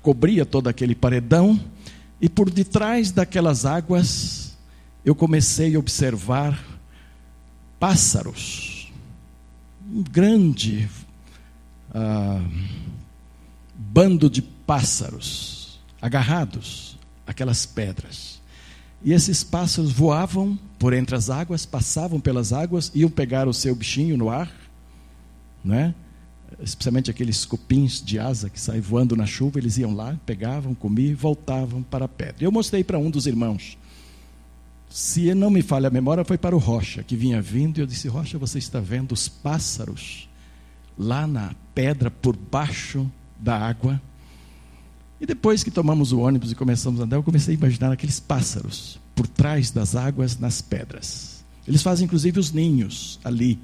cobria 0.00 0.46
todo 0.46 0.68
aquele 0.68 0.94
paredão 0.94 1.58
e 2.20 2.28
por 2.28 2.48
detrás 2.48 3.10
daquelas 3.10 3.66
águas 3.66 4.56
eu 5.04 5.16
comecei 5.16 5.74
a 5.74 5.78
observar 5.78 6.64
pássaros. 7.80 8.92
Um 9.92 10.02
grande 10.02 10.88
ah, 11.92 12.40
bando 13.94 14.28
de 14.28 14.42
pássaros 14.42 15.80
agarrados 16.02 16.98
àquelas 17.24 17.64
pedras. 17.64 18.42
E 19.04 19.12
esses 19.12 19.44
pássaros 19.44 19.92
voavam 19.92 20.58
por 20.80 20.92
entre 20.92 21.14
as 21.14 21.30
águas, 21.30 21.64
passavam 21.64 22.18
pelas 22.18 22.52
águas, 22.52 22.90
iam 22.92 23.08
pegar 23.08 23.46
o 23.46 23.54
seu 23.54 23.72
bichinho 23.72 24.16
no 24.16 24.30
ar, 24.30 24.52
né? 25.64 25.94
especialmente 26.60 27.08
aqueles 27.08 27.44
cupins 27.44 28.02
de 28.02 28.18
asa 28.18 28.50
que 28.50 28.60
saem 28.60 28.80
voando 28.80 29.16
na 29.16 29.26
chuva, 29.26 29.60
eles 29.60 29.78
iam 29.78 29.94
lá, 29.94 30.18
pegavam, 30.26 30.74
comiam 30.74 31.14
voltavam 31.16 31.80
para 31.82 32.06
a 32.06 32.08
pedra. 32.08 32.44
Eu 32.44 32.50
mostrei 32.50 32.82
para 32.82 32.98
um 32.98 33.10
dos 33.10 33.28
irmãos. 33.28 33.78
Se 34.90 35.32
não 35.34 35.50
me 35.50 35.62
falha 35.62 35.86
a 35.86 35.90
memória, 35.90 36.24
foi 36.24 36.38
para 36.38 36.54
o 36.54 36.58
Rocha, 36.58 37.02
que 37.02 37.16
vinha 37.16 37.40
vindo, 37.40 37.78
e 37.78 37.80
eu 37.80 37.86
disse: 37.86 38.08
Rocha, 38.08 38.38
você 38.38 38.58
está 38.58 38.80
vendo 38.80 39.12
os 39.12 39.28
pássaros 39.28 40.28
lá 40.96 41.26
na 41.26 41.54
pedra, 41.74 42.10
por 42.10 42.36
baixo 42.36 43.10
da 43.44 43.56
água? 43.56 44.00
E 45.20 45.26
depois 45.26 45.62
que 45.62 45.70
tomamos 45.70 46.12
o 46.12 46.20
ônibus 46.20 46.50
e 46.50 46.54
começamos 46.54 47.00
a 47.00 47.04
andar, 47.04 47.16
eu 47.16 47.22
comecei 47.22 47.54
a 47.54 47.58
imaginar 47.58 47.92
aqueles 47.92 48.18
pássaros 48.18 48.98
por 49.14 49.26
trás 49.28 49.70
das 49.70 49.94
águas 49.94 50.38
nas 50.38 50.60
pedras. 50.60 51.44
Eles 51.66 51.82
fazem 51.82 52.04
inclusive 52.04 52.40
os 52.40 52.52
ninhos 52.52 53.20
ali, 53.22 53.58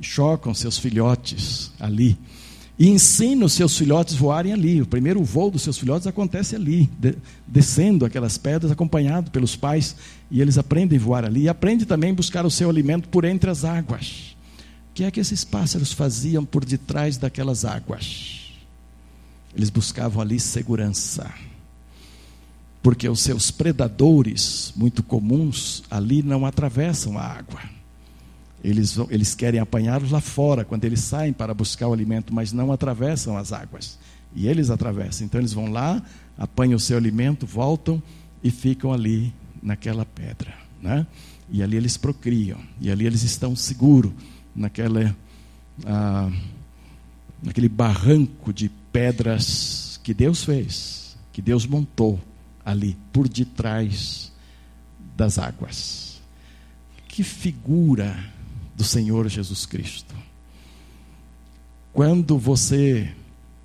chocam 0.00 0.54
seus 0.54 0.78
filhotes 0.78 1.72
ali. 1.80 2.16
E 2.78 2.88
ensinam 2.88 3.48
seus 3.48 3.76
filhotes 3.76 4.14
voarem 4.14 4.52
ali. 4.52 4.80
O 4.80 4.86
primeiro 4.86 5.22
voo 5.22 5.50
dos 5.50 5.62
seus 5.62 5.76
filhotes 5.76 6.06
acontece 6.06 6.56
ali, 6.56 6.88
de, 6.98 7.16
descendo 7.46 8.04
aquelas 8.04 8.38
pedras, 8.38 8.72
acompanhado 8.72 9.30
pelos 9.30 9.54
pais. 9.54 9.94
E 10.30 10.40
eles 10.40 10.56
aprendem 10.56 10.98
a 10.98 11.02
voar 11.02 11.24
ali. 11.24 11.42
E 11.42 11.48
aprendem 11.48 11.86
também 11.86 12.10
a 12.10 12.14
buscar 12.14 12.46
o 12.46 12.50
seu 12.50 12.70
alimento 12.70 13.08
por 13.08 13.24
entre 13.24 13.50
as 13.50 13.64
águas. 13.64 14.34
O 14.90 14.94
que 14.94 15.04
é 15.04 15.10
que 15.10 15.20
esses 15.20 15.44
pássaros 15.44 15.92
faziam 15.92 16.44
por 16.44 16.64
detrás 16.64 17.18
daquelas 17.18 17.64
águas? 17.64 18.41
Eles 19.54 19.70
buscavam 19.70 20.20
ali 20.20 20.40
segurança. 20.40 21.32
Porque 22.82 23.08
os 23.08 23.20
seus 23.20 23.50
predadores, 23.50 24.72
muito 24.74 25.02
comuns, 25.02 25.84
ali 25.90 26.22
não 26.22 26.44
atravessam 26.44 27.16
a 27.16 27.22
água. 27.22 27.60
Eles, 28.64 28.96
eles 29.10 29.34
querem 29.34 29.60
apanhá-los 29.60 30.10
lá 30.10 30.20
fora, 30.20 30.64
quando 30.64 30.84
eles 30.84 31.00
saem 31.00 31.32
para 31.32 31.52
buscar 31.52 31.88
o 31.88 31.92
alimento, 31.92 32.32
mas 32.32 32.52
não 32.52 32.72
atravessam 32.72 33.36
as 33.36 33.52
águas. 33.52 33.98
E 34.34 34.46
eles 34.46 34.70
atravessam. 34.70 35.26
Então 35.26 35.40
eles 35.40 35.52
vão 35.52 35.70
lá, 35.70 36.02
apanham 36.38 36.76
o 36.76 36.80
seu 36.80 36.96
alimento, 36.96 37.46
voltam 37.46 38.02
e 38.42 38.50
ficam 38.50 38.92
ali 38.92 39.32
naquela 39.62 40.04
pedra. 40.04 40.54
Né? 40.80 41.06
E 41.50 41.62
ali 41.62 41.76
eles 41.76 41.96
procriam. 41.96 42.58
E 42.80 42.90
ali 42.90 43.06
eles 43.06 43.22
estão 43.22 43.54
seguros 43.54 44.12
naquela, 44.54 45.14
ah, 45.84 46.30
naquele 47.42 47.68
barranco 47.68 48.52
de 48.52 48.70
pedras 48.92 49.98
que 50.02 50.12
Deus 50.12 50.44
fez, 50.44 51.16
que 51.32 51.40
Deus 51.40 51.66
montou 51.66 52.20
ali 52.64 52.96
por 53.12 53.28
detrás 53.28 54.30
das 55.16 55.38
águas. 55.38 56.20
Que 57.08 57.22
figura 57.22 58.16
do 58.76 58.84
Senhor 58.84 59.28
Jesus 59.28 59.66
Cristo. 59.66 60.14
Quando 61.92 62.38
você 62.38 63.12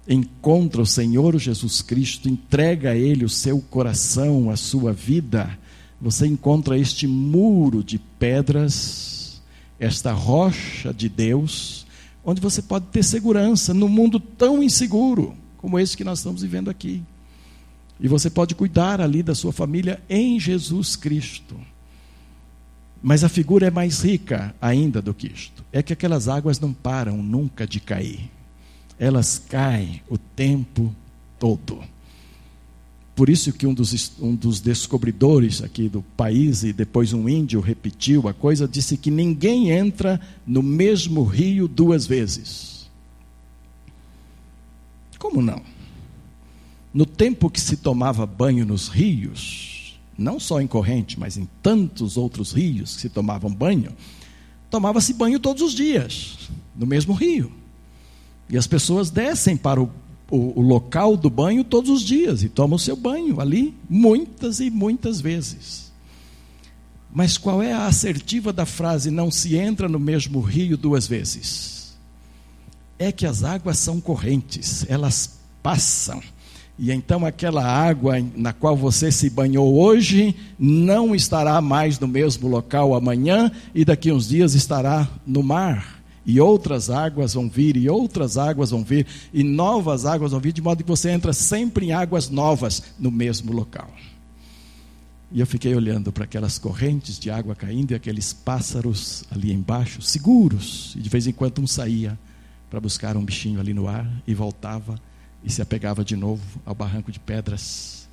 encontra 0.07 0.81
o 0.81 0.85
Senhor 0.85 1.37
Jesus 1.37 1.81
Cristo, 1.81 2.29
entrega 2.29 2.91
a 2.91 2.95
Ele 2.95 3.25
o 3.25 3.29
seu 3.29 3.59
coração, 3.59 4.49
a 4.49 4.57
sua 4.57 4.93
vida, 4.93 5.57
você 5.99 6.27
encontra 6.27 6.77
este 6.77 7.07
muro 7.07 7.83
de 7.83 7.97
pedras, 7.97 9.41
esta 9.79 10.11
rocha 10.11 10.93
de 10.93 11.09
Deus, 11.09 11.86
onde 12.27 12.41
você 12.41 12.61
pode 12.61 12.87
ter 12.87 13.03
segurança 13.03 13.73
num 13.73 13.87
mundo 13.87 14.19
tão 14.19 14.61
inseguro 14.61 15.33
como 15.55 15.79
esse 15.79 15.95
que 15.95 16.03
nós 16.03 16.19
estamos 16.19 16.41
vivendo 16.41 16.69
aqui. 16.69 17.01
E 18.01 18.07
você 18.09 18.29
pode 18.29 18.53
cuidar 18.53 18.99
ali 18.99 19.23
da 19.23 19.33
sua 19.33 19.53
família 19.53 20.03
em 20.09 20.37
Jesus 20.37 20.97
Cristo. 20.97 21.55
Mas 23.01 23.23
a 23.23 23.29
figura 23.29 23.67
é 23.67 23.71
mais 23.71 24.01
rica 24.03 24.53
ainda 24.61 25.01
do 25.01 25.13
que 25.13 25.27
isto. 25.27 25.63
É 25.71 25.81
que 25.81 25.93
aquelas 25.93 26.27
águas 26.27 26.59
não 26.59 26.73
param 26.73 27.23
nunca 27.23 27.65
de 27.65 27.79
cair. 27.79 28.29
Elas 28.99 29.41
caem 29.47 30.01
o 30.09 30.17
tempo 30.17 30.93
todo. 31.39 31.81
Por 33.17 33.29
isso 33.29 33.51
que 33.51 33.65
um 33.65 33.73
dos, 33.73 34.11
um 34.19 34.35
dos 34.35 34.61
descobridores 34.61 35.63
aqui 35.63 35.89
do 35.89 36.03
país, 36.15 36.61
e 36.61 36.71
depois 36.71 37.13
um 37.13 37.27
índio 37.27 37.59
repetiu 37.59 38.27
a 38.27 38.33
coisa, 38.33 38.67
disse 38.67 38.95
que 38.95 39.09
ninguém 39.09 39.71
entra 39.71 40.21
no 40.45 40.61
mesmo 40.61 41.23
rio 41.23 41.67
duas 41.67 42.05
vezes. 42.05 42.87
Como 45.17 45.41
não? 45.41 45.63
No 46.93 47.07
tempo 47.07 47.49
que 47.49 47.59
se 47.59 47.77
tomava 47.77 48.23
banho 48.23 48.63
nos 48.67 48.87
rios, 48.87 49.99
não 50.15 50.39
só 50.39 50.61
em 50.61 50.67
corrente, 50.67 51.19
mas 51.19 51.37
em 51.37 51.49
tantos 51.63 52.17
outros 52.17 52.51
rios 52.51 52.97
que 52.97 53.01
se 53.01 53.09
tomavam 53.09 53.51
banho, 53.51 53.93
tomava-se 54.69 55.11
banho 55.11 55.39
todos 55.39 55.63
os 55.63 55.73
dias, 55.73 56.51
no 56.75 56.85
mesmo 56.85 57.15
rio. 57.15 57.51
E 58.47 58.55
as 58.59 58.67
pessoas 58.67 59.09
descem 59.09 59.57
para 59.57 59.81
o, 59.81 59.89
o, 60.29 60.59
o, 60.59 60.61
local 60.61 61.15
do 61.15 61.29
banho 61.29 61.63
todos 61.63 61.89
os 61.89 62.01
dias 62.01 62.43
e 62.43 62.49
tomam 62.49 62.77
seu 62.77 62.95
banho 62.95 63.39
ali, 63.39 63.73
muitas 63.89 64.59
e 64.59 64.69
muitas 64.69 65.21
vezes. 65.21 65.91
Mas 67.13 67.37
qual 67.37 67.63
é 67.63 67.71
a 67.71 67.85
assertiva 67.85 68.51
da 68.51 68.65
frase 68.65 69.09
não 69.09 69.31
se 69.31 69.55
entra 69.55 69.87
no 69.87 69.99
mesmo 69.99 70.39
rio 70.41 70.77
duas 70.77 71.07
vezes? 71.07 71.97
É 72.99 73.11
que 73.11 73.25
as 73.25 73.43
águas 73.43 73.79
são 73.79 74.01
correntes, 74.01 74.85
elas 74.89 75.39
passam 75.63 76.21
e 76.79 76.91
então 76.91 77.25
aquela 77.25 77.65
água 77.65 78.15
na 78.35 78.53
qual 78.53 78.75
você 78.75 79.11
se 79.11 79.29
banhou 79.29 79.79
hoje 79.79 80.35
não 80.59 81.15
estará 81.15 81.59
mais 81.59 81.99
no 81.99 82.07
mesmo 82.07 82.47
local 82.47 82.93
amanhã 82.93 83.51
e 83.73 83.83
daqui 83.83 84.11
uns 84.11 84.27
dias 84.27 84.53
estará 84.53 85.09
no 85.25 85.41
mar. 85.41 85.96
E 86.27 86.41
outras 86.41 86.89
águas 86.89 87.33
vão 87.33 87.49
vir, 87.49 87.77
e 87.77 87.89
outras 87.89 88.37
águas 88.37 88.71
vão 88.71 88.83
vir, 88.83 89.07
e 89.33 89.45
novas 89.45 90.05
águas 90.05 90.33
vão 90.33 90.41
vir, 90.41 90.51
de 90.51 90.61
modo 90.61 90.83
que 90.83 90.89
você 90.89 91.09
entra 91.09 91.31
sempre 91.31 91.85
em 91.85 91.91
águas 91.93 92.29
novas 92.29 92.83
no 92.99 93.09
mesmo 93.09 93.53
local. 93.53 93.89
E 95.31 95.39
eu 95.39 95.47
fiquei 95.47 95.73
olhando 95.73 96.11
para 96.11 96.25
aquelas 96.25 96.57
correntes 96.57 97.17
de 97.17 97.29
água 97.29 97.55
caindo 97.55 97.91
e 97.91 97.95
aqueles 97.95 98.33
pássaros 98.33 99.23
ali 99.31 99.53
embaixo, 99.53 100.01
seguros. 100.01 100.93
E 100.97 101.01
de 101.01 101.09
vez 101.09 101.27
em 101.27 101.31
quando 101.33 101.61
um 101.61 101.67
saía 101.67 102.19
para 102.69 102.79
buscar 102.79 103.15
um 103.15 103.23
bichinho 103.23 103.59
ali 103.59 103.73
no 103.73 103.87
ar 103.87 104.09
e 104.25 104.33
voltava 104.33 104.95
e 105.43 105.49
se 105.49 105.61
apegava 105.61 106.03
de 106.03 106.15
novo 106.15 106.43
ao 106.65 106.75
barranco 106.75 107.11
de 107.11 107.19
pedras. 107.19 108.07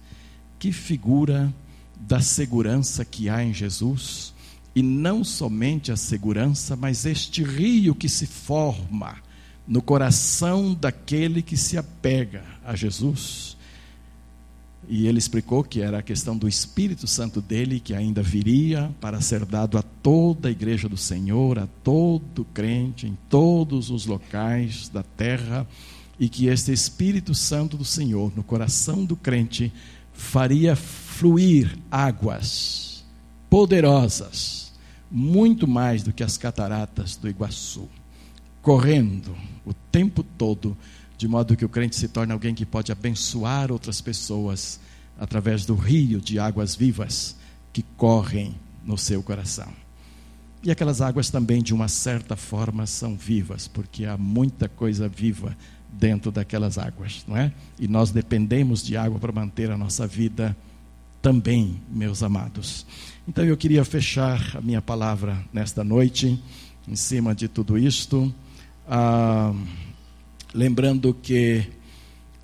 Que 0.58 0.72
figura 0.72 1.52
da 2.00 2.20
segurança 2.20 3.04
que 3.04 3.28
há 3.28 3.44
em 3.44 3.54
Jesus, 3.54 4.33
e 4.74 4.82
não 4.82 5.22
somente 5.22 5.92
a 5.92 5.96
segurança, 5.96 6.74
mas 6.74 7.06
este 7.06 7.42
rio 7.42 7.94
que 7.94 8.08
se 8.08 8.26
forma 8.26 9.16
no 9.66 9.80
coração 9.80 10.74
daquele 10.74 11.42
que 11.42 11.56
se 11.56 11.78
apega 11.78 12.42
a 12.64 12.74
Jesus. 12.74 13.56
E 14.88 15.06
ele 15.06 15.18
explicou 15.18 15.64
que 15.64 15.80
era 15.80 15.98
a 15.98 16.02
questão 16.02 16.36
do 16.36 16.46
Espírito 16.46 17.06
Santo 17.06 17.40
dele, 17.40 17.80
que 17.80 17.94
ainda 17.94 18.22
viria 18.22 18.90
para 19.00 19.20
ser 19.20 19.44
dado 19.46 19.78
a 19.78 19.82
toda 19.82 20.48
a 20.48 20.52
igreja 20.52 20.88
do 20.88 20.96
Senhor, 20.96 21.58
a 21.58 21.66
todo 21.82 22.44
crente, 22.52 23.06
em 23.06 23.16
todos 23.30 23.90
os 23.90 24.04
locais 24.04 24.88
da 24.88 25.02
terra 25.02 25.66
e 26.18 26.28
que 26.28 26.46
este 26.46 26.72
Espírito 26.72 27.34
Santo 27.34 27.76
do 27.76 27.84
Senhor 27.84 28.32
no 28.36 28.42
coração 28.42 29.04
do 29.04 29.16
crente 29.16 29.72
faria 30.12 30.76
fluir 30.76 31.76
águas 31.90 33.04
poderosas, 33.50 34.63
muito 35.16 35.68
mais 35.68 36.02
do 36.02 36.12
que 36.12 36.24
as 36.24 36.36
cataratas 36.36 37.14
do 37.14 37.28
Iguaçu, 37.28 37.88
correndo 38.60 39.32
o 39.64 39.72
tempo 39.72 40.24
todo, 40.24 40.76
de 41.16 41.28
modo 41.28 41.56
que 41.56 41.64
o 41.64 41.68
crente 41.68 41.94
se 41.94 42.08
torne 42.08 42.32
alguém 42.32 42.52
que 42.52 42.66
pode 42.66 42.90
abençoar 42.90 43.70
outras 43.70 44.00
pessoas 44.00 44.80
através 45.16 45.64
do 45.64 45.76
rio 45.76 46.20
de 46.20 46.40
águas 46.40 46.74
vivas 46.74 47.36
que 47.72 47.84
correm 47.96 48.56
no 48.84 48.98
seu 48.98 49.22
coração. 49.22 49.68
E 50.64 50.70
aquelas 50.72 51.00
águas 51.00 51.30
também, 51.30 51.62
de 51.62 51.72
uma 51.72 51.86
certa 51.86 52.34
forma, 52.34 52.84
são 52.84 53.14
vivas, 53.14 53.68
porque 53.68 54.06
há 54.06 54.16
muita 54.16 54.68
coisa 54.68 55.08
viva 55.08 55.56
dentro 55.92 56.32
daquelas 56.32 56.76
águas, 56.76 57.24
não 57.28 57.36
é? 57.36 57.52
E 57.78 57.86
nós 57.86 58.10
dependemos 58.10 58.82
de 58.82 58.96
água 58.96 59.20
para 59.20 59.30
manter 59.30 59.70
a 59.70 59.78
nossa 59.78 60.08
vida 60.08 60.56
também, 61.22 61.80
meus 61.88 62.20
amados. 62.20 62.84
Então 63.26 63.44
eu 63.44 63.56
queria 63.56 63.84
fechar 63.84 64.56
a 64.56 64.60
minha 64.60 64.82
palavra 64.82 65.42
nesta 65.52 65.82
noite, 65.82 66.38
em 66.86 66.94
cima 66.94 67.34
de 67.34 67.48
tudo 67.48 67.78
isto, 67.78 68.32
ah, 68.86 69.54
lembrando 70.52 71.14
que 71.14 71.64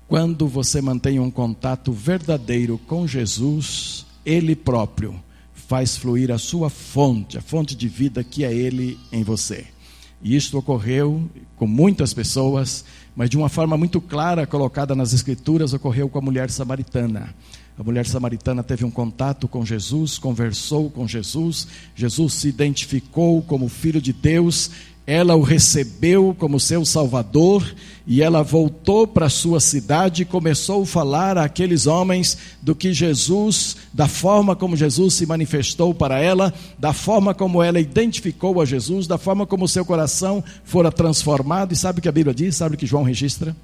quando 0.07 0.47
você 0.47 0.81
mantém 0.81 1.19
um 1.19 1.29
contato 1.29 1.93
verdadeiro 1.93 2.77
com 2.79 3.07
Jesus, 3.07 4.05
Ele 4.25 4.55
próprio 4.55 5.15
faz 5.53 5.95
fluir 5.95 6.31
a 6.31 6.37
sua 6.37 6.69
fonte, 6.69 7.37
a 7.37 7.41
fonte 7.41 7.75
de 7.75 7.87
vida 7.87 8.23
que 8.23 8.43
é 8.43 8.51
Ele 8.51 8.97
em 9.11 9.23
você. 9.23 9.67
E 10.21 10.35
isto 10.35 10.57
ocorreu 10.57 11.29
com 11.55 11.67
muitas 11.67 12.13
pessoas 12.13 12.83
mas 13.15 13.29
de 13.29 13.37
uma 13.37 13.49
forma 13.49 13.77
muito 13.77 13.99
clara 13.99 14.47
colocada 14.47 14.95
nas 14.95 15.13
Escrituras, 15.13 15.73
ocorreu 15.73 16.09
com 16.09 16.17
a 16.17 16.21
mulher 16.21 16.49
samaritana. 16.49 17.33
A 17.77 17.83
mulher 17.83 18.05
samaritana 18.05 18.61
teve 18.61 18.85
um 18.85 18.91
contato 18.91 19.47
com 19.47 19.65
Jesus, 19.65 20.19
conversou 20.19 20.89
com 20.89 21.07
Jesus, 21.07 21.67
Jesus 21.95 22.33
se 22.33 22.47
identificou 22.47 23.41
como 23.41 23.69
filho 23.69 24.01
de 24.01 24.13
Deus, 24.13 24.69
ela 25.05 25.35
o 25.35 25.41
recebeu 25.41 26.35
como 26.37 26.59
seu 26.59 26.85
salvador 26.85 27.75
e 28.05 28.21
ela 28.21 28.43
voltou 28.43 29.07
para 29.07 29.29
sua 29.29 29.59
cidade 29.59 30.21
e 30.21 30.25
começou 30.25 30.83
a 30.83 30.85
falar 30.85 31.37
àqueles 31.37 31.87
homens 31.87 32.37
do 32.61 32.75
que 32.75 32.93
Jesus, 32.93 33.77
da 33.91 34.07
forma 34.07 34.55
como 34.55 34.77
Jesus 34.77 35.15
se 35.15 35.25
manifestou 35.25 35.93
para 35.93 36.19
ela, 36.19 36.53
da 36.77 36.93
forma 36.93 37.33
como 37.33 37.63
ela 37.63 37.79
identificou 37.79 38.61
a 38.61 38.65
Jesus, 38.65 39.07
da 39.07 39.17
forma 39.17 39.47
como 39.47 39.67
seu 39.67 39.83
coração 39.83 40.43
fora 40.63 40.91
transformado. 40.91 41.73
E 41.73 41.75
sabe 41.75 41.99
o 41.99 42.01
que 42.01 42.09
a 42.09 42.13
Bíblia 42.13 42.33
diz? 42.33 42.55
Sabe 42.55 42.75
o 42.75 42.77
que 42.77 42.85
João 42.85 43.03
registra? 43.03 43.55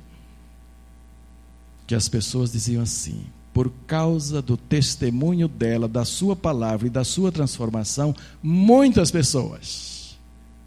Que 1.85 1.93
as 1.93 2.09
pessoas 2.09 2.51
diziam 2.51 2.81
assim: 2.81 3.21
por 3.57 3.73
causa 3.87 4.39
do 4.39 4.55
testemunho 4.55 5.47
dela, 5.47 5.87
da 5.87 6.05
sua 6.05 6.35
palavra 6.35 6.85
e 6.85 6.91
da 6.91 7.03
sua 7.03 7.31
transformação, 7.31 8.13
muitas 8.39 9.09
pessoas 9.09 10.15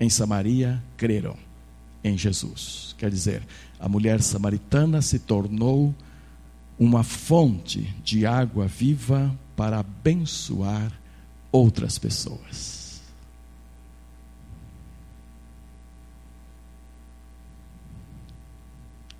em 0.00 0.11
Samaria 0.11 0.83
creram 0.96 1.37
em 2.03 2.18
Jesus. 2.18 2.92
Quer 2.98 3.09
dizer, 3.09 3.46
a 3.79 3.88
mulher 3.88 4.20
samaritana 4.20 5.00
se 5.03 5.20
tornou 5.20 5.94
uma 6.76 7.05
fonte 7.05 7.94
de 8.03 8.26
água 8.26 8.66
viva 8.66 9.33
para 9.55 9.79
abençoar 9.79 10.90
outras 11.53 11.96
pessoas. 11.96 13.00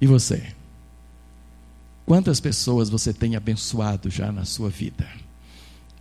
E 0.01 0.09
você? 0.09 0.60
Quantas 2.11 2.41
pessoas 2.41 2.91
você 2.91 3.13
tem 3.13 3.37
abençoado 3.37 4.11
já 4.11 4.33
na 4.33 4.45
sua 4.45 4.69
vida? 4.69 5.07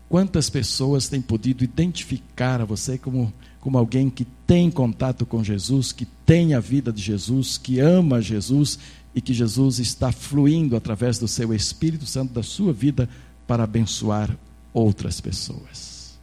Quantas 0.10 0.50
pessoas 0.50 1.08
têm 1.08 1.22
podido 1.22 1.64
identificar 1.64 2.60
a 2.60 2.66
você 2.66 2.98
como 2.98 3.32
como 3.62 3.78
alguém 3.78 4.10
que 4.10 4.26
tem 4.26 4.72
contato 4.72 5.24
com 5.24 5.44
Jesus, 5.44 5.92
que 5.92 6.06
tem 6.26 6.56
a 6.56 6.60
vida 6.60 6.92
de 6.92 7.00
Jesus, 7.00 7.60
que 7.60 7.80
ama 7.80 8.24
Jesus 8.24 8.80
e 9.14 9.22
que 9.22 9.36
Jesus 9.36 9.78
está 9.78 10.12
fluindo 10.12 10.76
através 10.76 11.20
do 11.20 11.28
seu 11.28 11.54
Espírito 11.54 12.08
Santo 12.08 12.34
da 12.34 12.42
sua 12.42 12.74
vida 12.74 13.08
para 13.46 13.64
abençoar 13.64 14.36
outras 14.74 15.22
pessoas. 15.22 16.18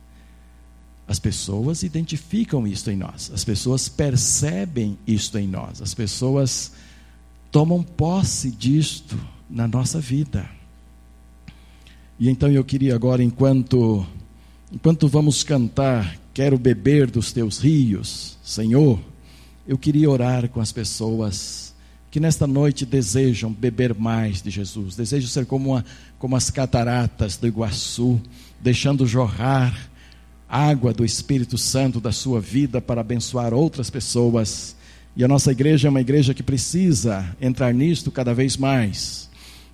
As 1.06 1.20
pessoas 1.20 1.84
identificam 1.84 2.66
isto 2.66 2.90
em 2.90 2.96
nós, 2.96 3.30
as 3.32 3.44
pessoas 3.44 3.88
percebem 3.88 4.98
isto 5.06 5.38
em 5.38 5.46
nós, 5.46 5.80
as 5.80 5.94
pessoas 5.94 6.72
tomam 7.52 7.84
posse 7.84 8.50
disto 8.50 9.16
na 9.48 9.66
nossa 9.68 10.00
vida. 10.00 10.48
E 12.18 12.28
então 12.28 12.50
eu 12.50 12.64
queria 12.64 12.94
agora, 12.94 13.22
enquanto 13.22 14.06
enquanto 14.72 15.06
vamos 15.06 15.42
cantar 15.44 16.18
Quero 16.36 16.58
beber 16.58 17.10
dos 17.10 17.32
teus 17.32 17.58
rios, 17.58 18.36
Senhor. 18.44 19.00
Eu 19.66 19.78
queria 19.78 20.10
orar 20.10 20.50
com 20.50 20.60
as 20.60 20.70
pessoas 20.70 21.74
que 22.10 22.20
nesta 22.20 22.46
noite 22.46 22.84
desejam 22.84 23.50
beber 23.50 23.94
mais 23.94 24.42
de 24.42 24.50
Jesus, 24.50 24.94
desejam 24.94 25.30
ser 25.30 25.46
como, 25.46 25.70
uma, 25.70 25.84
como 26.18 26.36
as 26.36 26.50
cataratas 26.50 27.38
do 27.38 27.46
Iguaçu, 27.46 28.20
deixando 28.60 29.06
jorrar 29.06 29.88
água 30.46 30.92
do 30.92 31.06
Espírito 31.06 31.56
Santo 31.56 32.02
da 32.02 32.12
sua 32.12 32.38
vida 32.38 32.82
para 32.82 33.00
abençoar 33.00 33.54
outras 33.54 33.88
pessoas. 33.88 34.76
E 35.16 35.24
a 35.24 35.28
nossa 35.28 35.52
igreja 35.52 35.88
é 35.88 35.90
uma 35.90 36.02
igreja 36.02 36.34
que 36.34 36.42
precisa 36.42 37.34
entrar 37.40 37.72
nisto 37.72 38.10
cada 38.10 38.34
vez 38.34 38.58
mais. 38.58 39.25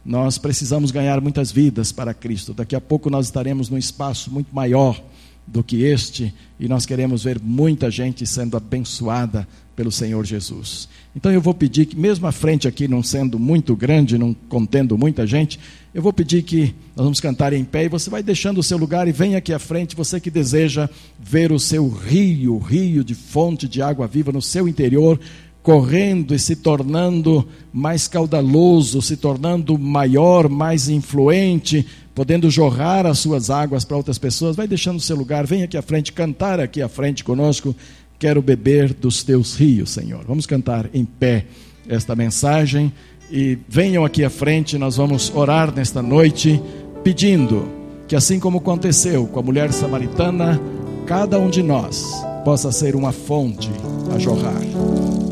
Nós 0.05 0.37
precisamos 0.39 0.91
ganhar 0.91 1.21
muitas 1.21 1.53
vidas 1.53 1.93
para 1.93 2.13
Cristo. 2.13 2.53
Daqui 2.53 2.75
a 2.75 2.81
pouco 2.81 3.09
nós 3.09 3.27
estaremos 3.27 3.69
num 3.69 3.79
espaço 3.79 4.31
muito 4.31 4.55
maior 4.55 5.01
do 5.47 5.63
que 5.63 5.83
este, 5.83 6.33
e 6.59 6.69
nós 6.69 6.87
queremos 6.87 7.25
ver 7.25 7.41
muita 7.41 7.91
gente 7.91 8.27
sendo 8.27 8.57
abençoada 8.57 9.47
pelo 9.75 9.91
Senhor 9.91 10.25
Jesus. 10.25 10.89
Então 11.17 11.33
eu 11.33 11.41
vou 11.41 11.55
pedir 11.55 11.87
que, 11.87 11.97
mesmo 11.97 12.27
a 12.27 12.33
frente 12.33 12.69
aqui 12.69 12.87
não 12.87 13.03
sendo 13.03 13.39
muito 13.39 13.75
grande, 13.75 14.19
não 14.19 14.35
contendo 14.49 14.97
muita 14.97 15.27
gente, 15.27 15.59
eu 15.93 16.03
vou 16.03 16.13
pedir 16.13 16.43
que 16.43 16.75
nós 16.95 17.05
vamos 17.05 17.21
cantar 17.21 17.53
em 17.53 17.65
pé 17.65 17.85
e 17.85 17.89
você 17.89 18.09
vai 18.09 18.23
deixando 18.23 18.59
o 18.59 18.63
seu 18.63 18.79
lugar 18.79 19.09
e 19.09 19.13
vem 19.13 19.35
aqui 19.35 19.53
à 19.53 19.59
frente, 19.59 19.97
você 19.97 20.21
que 20.21 20.31
deseja 20.31 20.89
ver 21.19 21.53
o 21.53 21.59
seu 21.59 21.89
rio, 21.89 22.59
rio 22.59 23.03
de 23.03 23.15
fonte 23.15 23.67
de 23.67 23.83
água 23.83 24.07
viva 24.07 24.31
no 24.31 24.43
seu 24.43 24.69
interior, 24.69 25.19
correndo 25.63 26.35
e 26.35 26.39
se 26.39 26.57
tornando 26.57 27.47
mais 27.73 28.09
caudaloso, 28.09 29.01
se 29.01 29.17
tornando 29.17 29.79
maior, 29.79 30.49
mais 30.49 30.89
influente, 30.89 31.87
podendo 32.15 32.51
jorrar 32.51 33.07
as 33.07 33.21
suas 33.21 33.49
águas 33.49 33.85
para 33.85 33.97
outras 33.97 34.19
pessoas. 34.19 34.57
Vai 34.57 34.67
deixando 34.67 34.99
o 34.99 35.03
seu 35.03 35.17
lugar, 35.17 35.47
vem 35.47 35.63
aqui 35.63 35.77
à 35.77 35.83
frente, 35.83 36.13
cantar 36.13 36.59
aqui 36.59 36.83
à 36.83 36.89
frente 36.89 37.23
conosco. 37.23 37.75
Quero 38.19 38.43
beber 38.43 38.93
dos 38.93 39.23
teus 39.23 39.55
rios, 39.55 39.91
Senhor. 39.91 40.25
Vamos 40.27 40.47
cantar 40.47 40.91
em 40.93 41.05
pé 41.05 41.47
esta 41.89 42.15
mensagem 42.15 42.93
e 43.31 43.59
venham 43.69 44.05
aqui 44.05 44.25
à 44.25 44.31
frente, 44.31 44.77
nós 44.77 44.97
vamos 44.97 45.33
orar 45.35 45.75
nesta 45.75 46.03
noite 46.03 46.61
pedindo 47.03 47.67
que 48.07 48.15
assim 48.15 48.39
como 48.39 48.59
aconteceu 48.59 49.27
com 49.27 49.41
a 49.41 49.43
mulher 49.43 49.73
samaritana, 49.73 50.61
cada 51.07 51.39
um 51.39 51.49
de 51.49 51.63
nós 51.63 52.13
possa 52.45 52.71
ser 52.71 52.95
uma 52.95 53.11
fonte 53.11 53.71
a 54.15 54.19
jorrar 54.19 54.61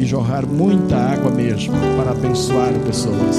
e 0.01 0.07
jorrar 0.07 0.47
muita 0.47 0.97
água 0.97 1.31
mesmo 1.31 1.75
para 1.99 2.13
abençoar 2.13 2.73
pessoas. 2.87 3.39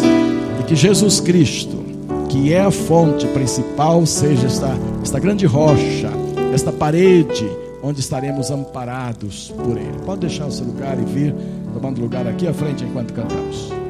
E 0.59 0.63
que 0.63 0.75
Jesus 0.75 1.19
Cristo, 1.19 1.83
que 2.29 2.53
é 2.53 2.61
a 2.61 2.69
fonte 2.69 3.25
principal, 3.29 4.05
seja 4.05 4.45
esta, 4.45 4.69
esta 5.01 5.19
grande 5.19 5.47
rocha, 5.47 6.11
esta 6.53 6.71
parede 6.71 7.49
onde 7.81 7.99
estaremos 7.99 8.51
amparados 8.51 9.51
por 9.57 9.75
Ele. 9.75 9.97
Pode 10.05 10.21
deixar 10.21 10.45
o 10.45 10.51
seu 10.51 10.67
lugar 10.67 10.99
e 10.99 11.03
vir 11.03 11.33
tomando 11.73 11.99
lugar 11.99 12.27
aqui 12.27 12.47
à 12.47 12.53
frente 12.53 12.83
enquanto 12.83 13.11
cantamos. 13.11 13.80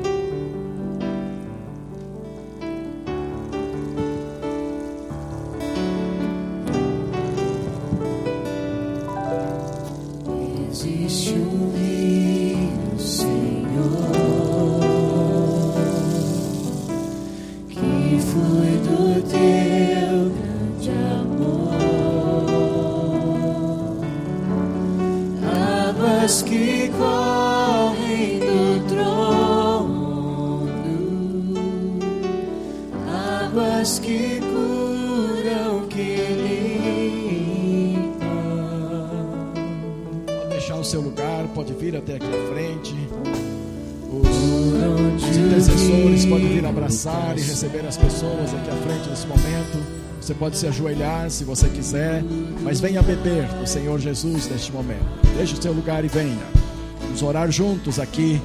Pode 50.36 50.58
se 50.58 50.68
ajoelhar 50.68 51.30
se 51.30 51.44
você 51.44 51.68
quiser, 51.68 52.24
mas 52.62 52.80
venha 52.80 53.02
beber 53.02 53.48
do 53.60 53.68
Senhor 53.68 54.00
Jesus 54.00 54.48
neste 54.48 54.72
momento. 54.72 55.06
Deixe 55.36 55.56
o 55.56 55.62
seu 55.62 55.74
lugar 55.74 56.06
e 56.06 56.08
venha. 56.08 56.46
Vamos 57.02 57.24
orar 57.24 57.52
juntos 57.52 58.00
aqui, 58.00 58.40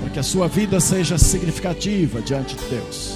para 0.00 0.10
que 0.10 0.18
a 0.18 0.22
sua 0.22 0.46
vida 0.46 0.78
seja 0.78 1.18
significativa 1.18 2.22
diante 2.22 2.54
de 2.54 2.64
Deus. 2.66 3.15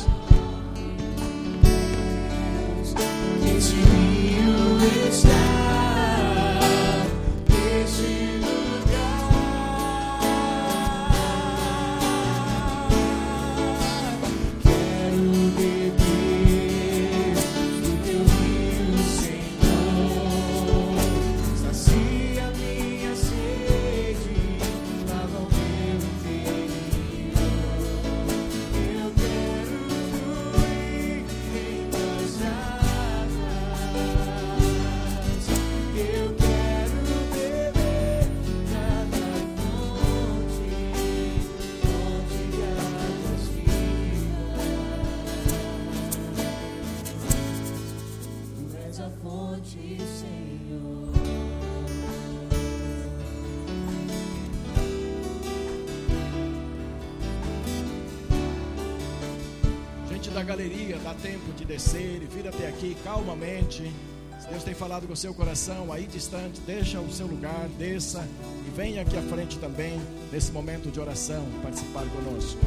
Com 65.07 65.13
o 65.13 65.17
seu 65.17 65.33
coração 65.33 65.93
aí 65.93 66.07
distante, 66.07 66.61
deixa 66.67 67.01
o 67.01 67.13
seu 67.13 67.27
lugar, 67.27 67.69
desça 67.79 68.27
e 68.67 68.71
venha 68.71 69.03
aqui 69.03 69.17
à 69.17 69.23
frente 69.23 69.59
também, 69.59 70.01
nesse 70.33 70.51
momento 70.51 70.91
de 70.91 70.99
oração, 70.99 71.47
participar 71.63 72.05
conosco. 72.07 72.59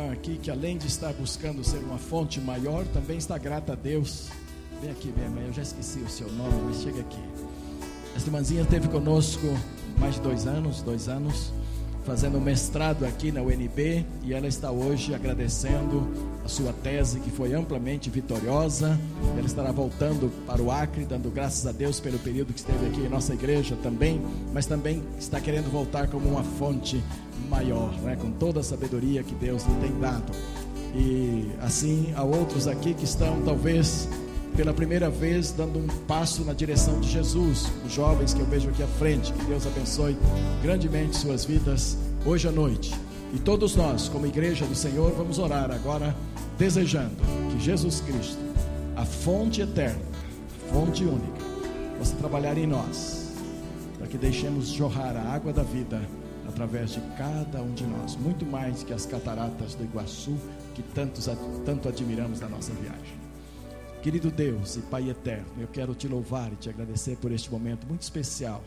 Aqui 0.00 0.38
que 0.38 0.50
além 0.50 0.78
de 0.78 0.86
estar 0.86 1.12
buscando 1.12 1.62
ser 1.62 1.78
uma 1.78 1.98
fonte 1.98 2.40
maior, 2.40 2.86
também 2.86 3.18
está 3.18 3.36
grata 3.36 3.72
a 3.72 3.76
Deus. 3.76 4.28
Vem 4.80 4.90
aqui, 4.90 5.12
minha 5.16 5.28
mãe, 5.28 5.46
eu 5.46 5.52
já 5.52 5.62
esqueci 5.62 5.98
o 6.00 6.08
seu 6.08 6.30
nome, 6.32 6.54
mas 6.66 6.82
chega 6.82 7.00
aqui. 7.00 7.20
Esta 8.16 8.28
irmãzinha 8.28 8.62
esteve 8.62 8.88
conosco 8.88 9.46
mais 9.98 10.14
de 10.14 10.20
dois 10.22 10.46
anos, 10.46 10.82
dois 10.82 11.08
anos, 11.08 11.52
fazendo 12.04 12.40
mestrado 12.40 13.04
aqui 13.04 13.30
na 13.30 13.40
UNB 13.42 14.04
e 14.24 14.32
ela 14.32 14.48
está 14.48 14.70
hoje 14.70 15.14
agradecendo 15.14 16.06
a 16.44 16.48
sua 16.48 16.72
tese 16.72 17.20
que 17.20 17.30
foi 17.30 17.54
amplamente 17.54 18.10
vitoriosa. 18.10 18.98
Ela 19.36 19.46
estará 19.46 19.70
voltando 19.70 20.30
para 20.46 20.60
o 20.60 20.70
Acre, 20.70 21.04
dando 21.04 21.30
graças 21.30 21.66
a 21.66 21.72
Deus 21.72 22.00
pelo 22.00 22.18
período 22.18 22.52
que 22.52 22.58
esteve 22.58 22.86
aqui 22.86 23.00
em 23.00 23.08
nossa 23.08 23.34
igreja 23.34 23.76
também, 23.82 24.20
mas 24.52 24.66
também 24.66 25.02
está 25.18 25.40
querendo 25.40 25.70
voltar 25.70 26.08
como 26.08 26.28
uma 26.28 26.42
fonte 26.42 27.02
maior, 27.48 27.92
né? 28.00 28.16
com 28.16 28.30
toda 28.32 28.60
a 28.60 28.62
sabedoria 28.62 29.22
que 29.22 29.34
Deus 29.34 29.64
lhe 29.64 29.74
tem 29.76 29.98
dado. 30.00 30.32
E 30.94 31.50
assim 31.60 32.12
há 32.16 32.22
outros 32.22 32.66
aqui 32.66 32.94
que 32.94 33.04
estão 33.04 33.42
talvez 33.42 34.08
pela 34.56 34.72
primeira 34.72 35.08
vez 35.08 35.52
dando 35.52 35.78
um 35.78 35.86
passo 36.06 36.44
na 36.44 36.52
direção 36.52 37.00
de 37.00 37.10
Jesus. 37.10 37.66
Os 37.86 37.92
jovens 37.92 38.34
que 38.34 38.40
eu 38.40 38.46
vejo 38.46 38.68
aqui 38.68 38.82
à 38.82 38.86
frente, 38.86 39.32
que 39.32 39.44
Deus 39.44 39.66
abençoe 39.66 40.16
grandemente 40.62 41.16
suas 41.16 41.44
vidas 41.44 41.96
hoje 42.24 42.48
à 42.48 42.52
noite. 42.52 42.94
E 43.32 43.38
todos 43.38 43.74
nós, 43.76 44.08
como 44.08 44.26
igreja 44.26 44.66
do 44.66 44.74
Senhor, 44.74 45.12
vamos 45.12 45.38
orar 45.38 45.70
agora, 45.70 46.14
desejando 46.58 47.16
que 47.50 47.58
Jesus 47.58 48.00
Cristo, 48.00 48.38
a 48.94 49.06
fonte 49.06 49.62
eterna, 49.62 50.02
a 50.68 50.74
fonte 50.74 51.02
única, 51.04 51.42
possa 51.98 52.14
trabalhar 52.16 52.58
em 52.58 52.66
nós, 52.66 53.32
para 53.96 54.06
que 54.06 54.18
deixemos 54.18 54.68
jorrar 54.68 55.16
a 55.16 55.32
água 55.32 55.52
da 55.52 55.62
vida 55.62 56.00
através 56.46 56.90
de 56.90 57.00
cada 57.16 57.62
um 57.62 57.72
de 57.72 57.84
nós, 57.84 58.16
muito 58.16 58.44
mais 58.44 58.82
que 58.82 58.92
as 58.92 59.06
cataratas 59.06 59.74
do 59.74 59.84
Iguaçu 59.84 60.36
que 60.74 60.82
tantos, 60.82 61.30
tanto 61.64 61.88
admiramos 61.88 62.40
na 62.40 62.48
nossa 62.48 62.72
viagem. 62.74 63.21
Querido 64.02 64.32
Deus 64.32 64.74
e 64.74 64.80
Pai 64.80 65.08
eterno, 65.08 65.46
eu 65.60 65.68
quero 65.68 65.94
te 65.94 66.08
louvar 66.08 66.52
e 66.52 66.56
te 66.56 66.68
agradecer 66.68 67.16
por 67.18 67.30
este 67.30 67.48
momento 67.48 67.86
muito 67.86 68.02
especial, 68.02 68.60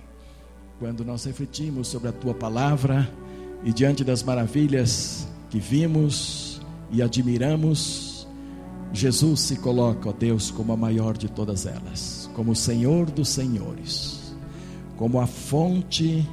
quando 0.79 1.03
nós 1.03 1.25
refletimos 1.25 1.89
sobre 1.89 2.07
a 2.07 2.13
tua 2.13 2.33
palavra 2.33 3.11
e 3.61 3.73
diante 3.73 4.01
das 4.01 4.23
maravilhas 4.23 5.27
que 5.49 5.59
vimos 5.59 6.61
e 6.89 7.01
admiramos, 7.01 8.25
Jesus 8.93 9.41
se 9.41 9.57
coloca, 9.57 10.07
ó 10.07 10.13
Deus, 10.13 10.51
como 10.51 10.71
a 10.71 10.77
maior 10.77 11.17
de 11.17 11.27
todas 11.27 11.65
elas, 11.65 12.29
como 12.33 12.53
o 12.53 12.55
Senhor 12.55 13.11
dos 13.11 13.27
senhores, 13.27 14.33
como 14.95 15.19
a 15.19 15.27
fonte 15.27 16.25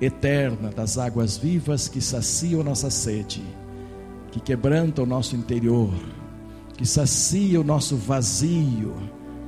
eterna 0.00 0.70
das 0.70 0.96
águas 0.96 1.36
vivas 1.36 1.88
que 1.88 2.00
saciam 2.00 2.62
nossa 2.62 2.88
sede, 2.88 3.42
que 4.30 4.38
quebranta 4.38 5.02
o 5.02 5.06
nosso 5.06 5.34
interior 5.34 5.92
que 6.76 6.86
sacia 6.86 7.60
o 7.60 7.64
nosso 7.64 7.96
vazio 7.96 8.94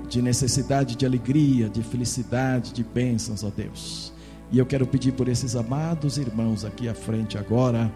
de 0.08 0.22
necessidade 0.22 0.94
de 0.94 1.04
alegria, 1.04 1.68
de 1.68 1.82
felicidade, 1.82 2.72
de 2.72 2.84
bênçãos, 2.84 3.42
ó 3.42 3.50
Deus. 3.50 4.12
E 4.52 4.58
eu 4.58 4.66
quero 4.66 4.86
pedir 4.86 5.12
por 5.12 5.28
esses 5.28 5.56
amados 5.56 6.18
irmãos 6.18 6.64
aqui 6.64 6.88
à 6.88 6.94
frente 6.94 7.36
agora, 7.36 7.92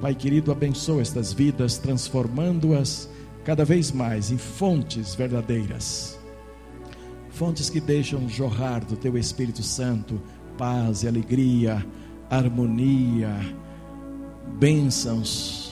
Pai 0.00 0.14
querido, 0.14 0.50
abençoa 0.50 1.00
estas 1.00 1.32
vidas, 1.32 1.78
transformando-as 1.78 3.08
cada 3.44 3.64
vez 3.64 3.92
mais 3.92 4.30
em 4.30 4.38
fontes 4.38 5.14
verdadeiras. 5.14 6.18
Fontes 7.30 7.70
que 7.70 7.80
deixam 7.80 8.28
jorrar 8.28 8.84
do 8.84 8.96
teu 8.96 9.16
Espírito 9.16 9.62
Santo 9.62 10.20
paz 10.58 11.02
e 11.02 11.08
alegria, 11.08 11.84
harmonia, 12.30 13.34
bênçãos 14.58 15.63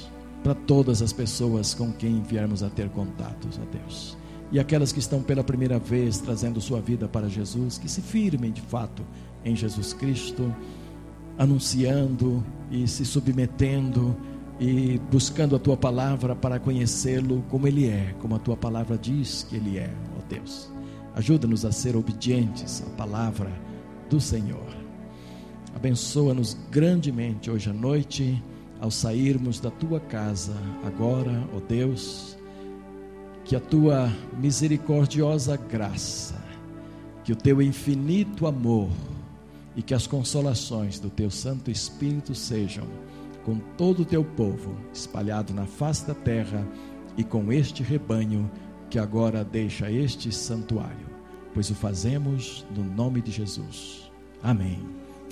para 0.43 0.55
todas 0.55 1.03
as 1.03 1.13
pessoas 1.13 1.75
com 1.75 1.93
quem 1.93 2.23
viermos 2.23 2.63
a 2.63 2.71
ter 2.71 2.89
contatos, 2.91 3.61
ó 3.63 3.77
Deus. 3.77 4.17
E 4.51 4.61
aquelas 4.61 4.93
que 4.93 4.99
estão 4.99 5.23
pela 5.23 5.43
primeira 5.43 5.79
vez 5.79 6.19
trazendo 6.19 6.61
sua 6.61 6.81
vida 6.81 7.09
para 7.09 7.29
Jesus, 7.29 7.79
que 7.79 7.89
se 7.89 8.03
firmem 8.03 8.53
de 8.53 8.61
fato 8.61 9.03
em 9.45 9.57
Jesus 9.57 9.93
Cristo, 9.95 10.55
anunciando 11.39 12.45
e 12.71 12.87
se 12.87 13.05
submetendo 13.05 14.15
e 14.61 15.01
buscando 15.11 15.57
a 15.57 15.59
tua 15.59 15.77
palavra 15.77 16.37
para 16.37 16.59
conhecê-lo 16.59 17.43
como 17.49 17.67
ele 17.67 17.87
é, 17.87 18.15
como 18.21 18.35
a 18.35 18.39
tua 18.39 18.57
palavra 18.57 18.99
diz 18.99 19.47
que 19.49 19.57
ele 19.57 19.79
é, 19.79 19.91
ó 20.19 20.23
Deus. 20.29 20.71
Ajuda-nos 21.15 21.65
a 21.65 21.73
ser 21.73 21.97
obedientes 21.97 22.83
à 22.87 22.91
palavra 22.91 23.51
do 24.11 24.21
Senhor. 24.21 24.77
Abençoa-nos 25.75 26.57
grandemente 26.71 27.51
hoje 27.51 27.71
à 27.71 27.73
noite 27.73 28.43
ao 28.83 28.91
sairmos 28.91 29.61
da 29.61 29.71
tua 29.71 30.01
casa, 30.01 30.57
agora, 30.85 31.49
ó 31.55 31.61
Deus, 31.61 32.37
que 33.45 33.55
a 33.55 33.61
tua 33.61 34.13
misericordiosa 34.37 35.57
graça, 35.57 36.35
que 37.23 37.33
o 37.33 37.37
teu 37.37 37.63
infinito 37.63 38.45
amor 38.45 38.91
e 39.77 39.83
que 39.83 39.95
as 39.95 40.09
consolações 40.09 40.99
do 40.99 41.09
teu 41.09 41.31
Santo 41.31 41.71
Espírito 41.71 42.35
sejam 42.35 42.85
com 43.45 43.57
todo 43.79 44.03
o 44.03 44.05
teu 44.05 44.25
povo 44.25 44.75
espalhado 44.93 45.55
na 45.55 45.65
face 45.65 46.05
da 46.05 46.15
terra 46.15 46.67
e 47.17 47.23
com 47.23 47.53
este 47.53 47.85
rebanho 47.85 48.51
que 48.91 48.99
agora 48.99 49.45
deixa 49.45 49.93
este 49.93 50.33
santuário, 50.33 51.07
pois 51.55 51.71
o 51.71 51.75
fazemos 51.77 52.67
no 52.75 52.83
nome 52.83 53.23
de 53.23 53.31
Jesus. 53.31 54.11
Amém 54.43 54.81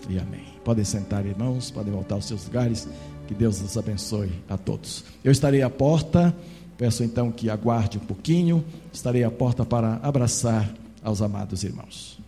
e 0.09 0.21
amém. 0.21 0.47
Podem 0.65 0.85
sentar, 0.85 1.27
irmãos, 1.27 1.71
podem 1.71 1.93
voltar 1.93 2.15
aos 2.15 2.27
seus 2.27 2.47
lugares. 2.47 2.89
Que 3.31 3.35
Deus 3.37 3.61
nos 3.61 3.79
abençoe 3.79 4.29
a 4.49 4.59
todos. 4.59 5.05
Eu 5.23 5.31
estarei 5.31 5.63
à 5.63 5.71
porta, 5.71 6.35
peço 6.77 7.05
então 7.05 7.31
que 7.31 7.49
aguarde 7.49 7.97
um 7.97 8.01
pouquinho, 8.01 8.65
estarei 8.93 9.23
à 9.23 9.31
porta 9.31 9.65
para 9.65 10.01
abraçar 10.03 10.69
aos 11.01 11.23
amados 11.23 11.63
irmãos. 11.63 12.20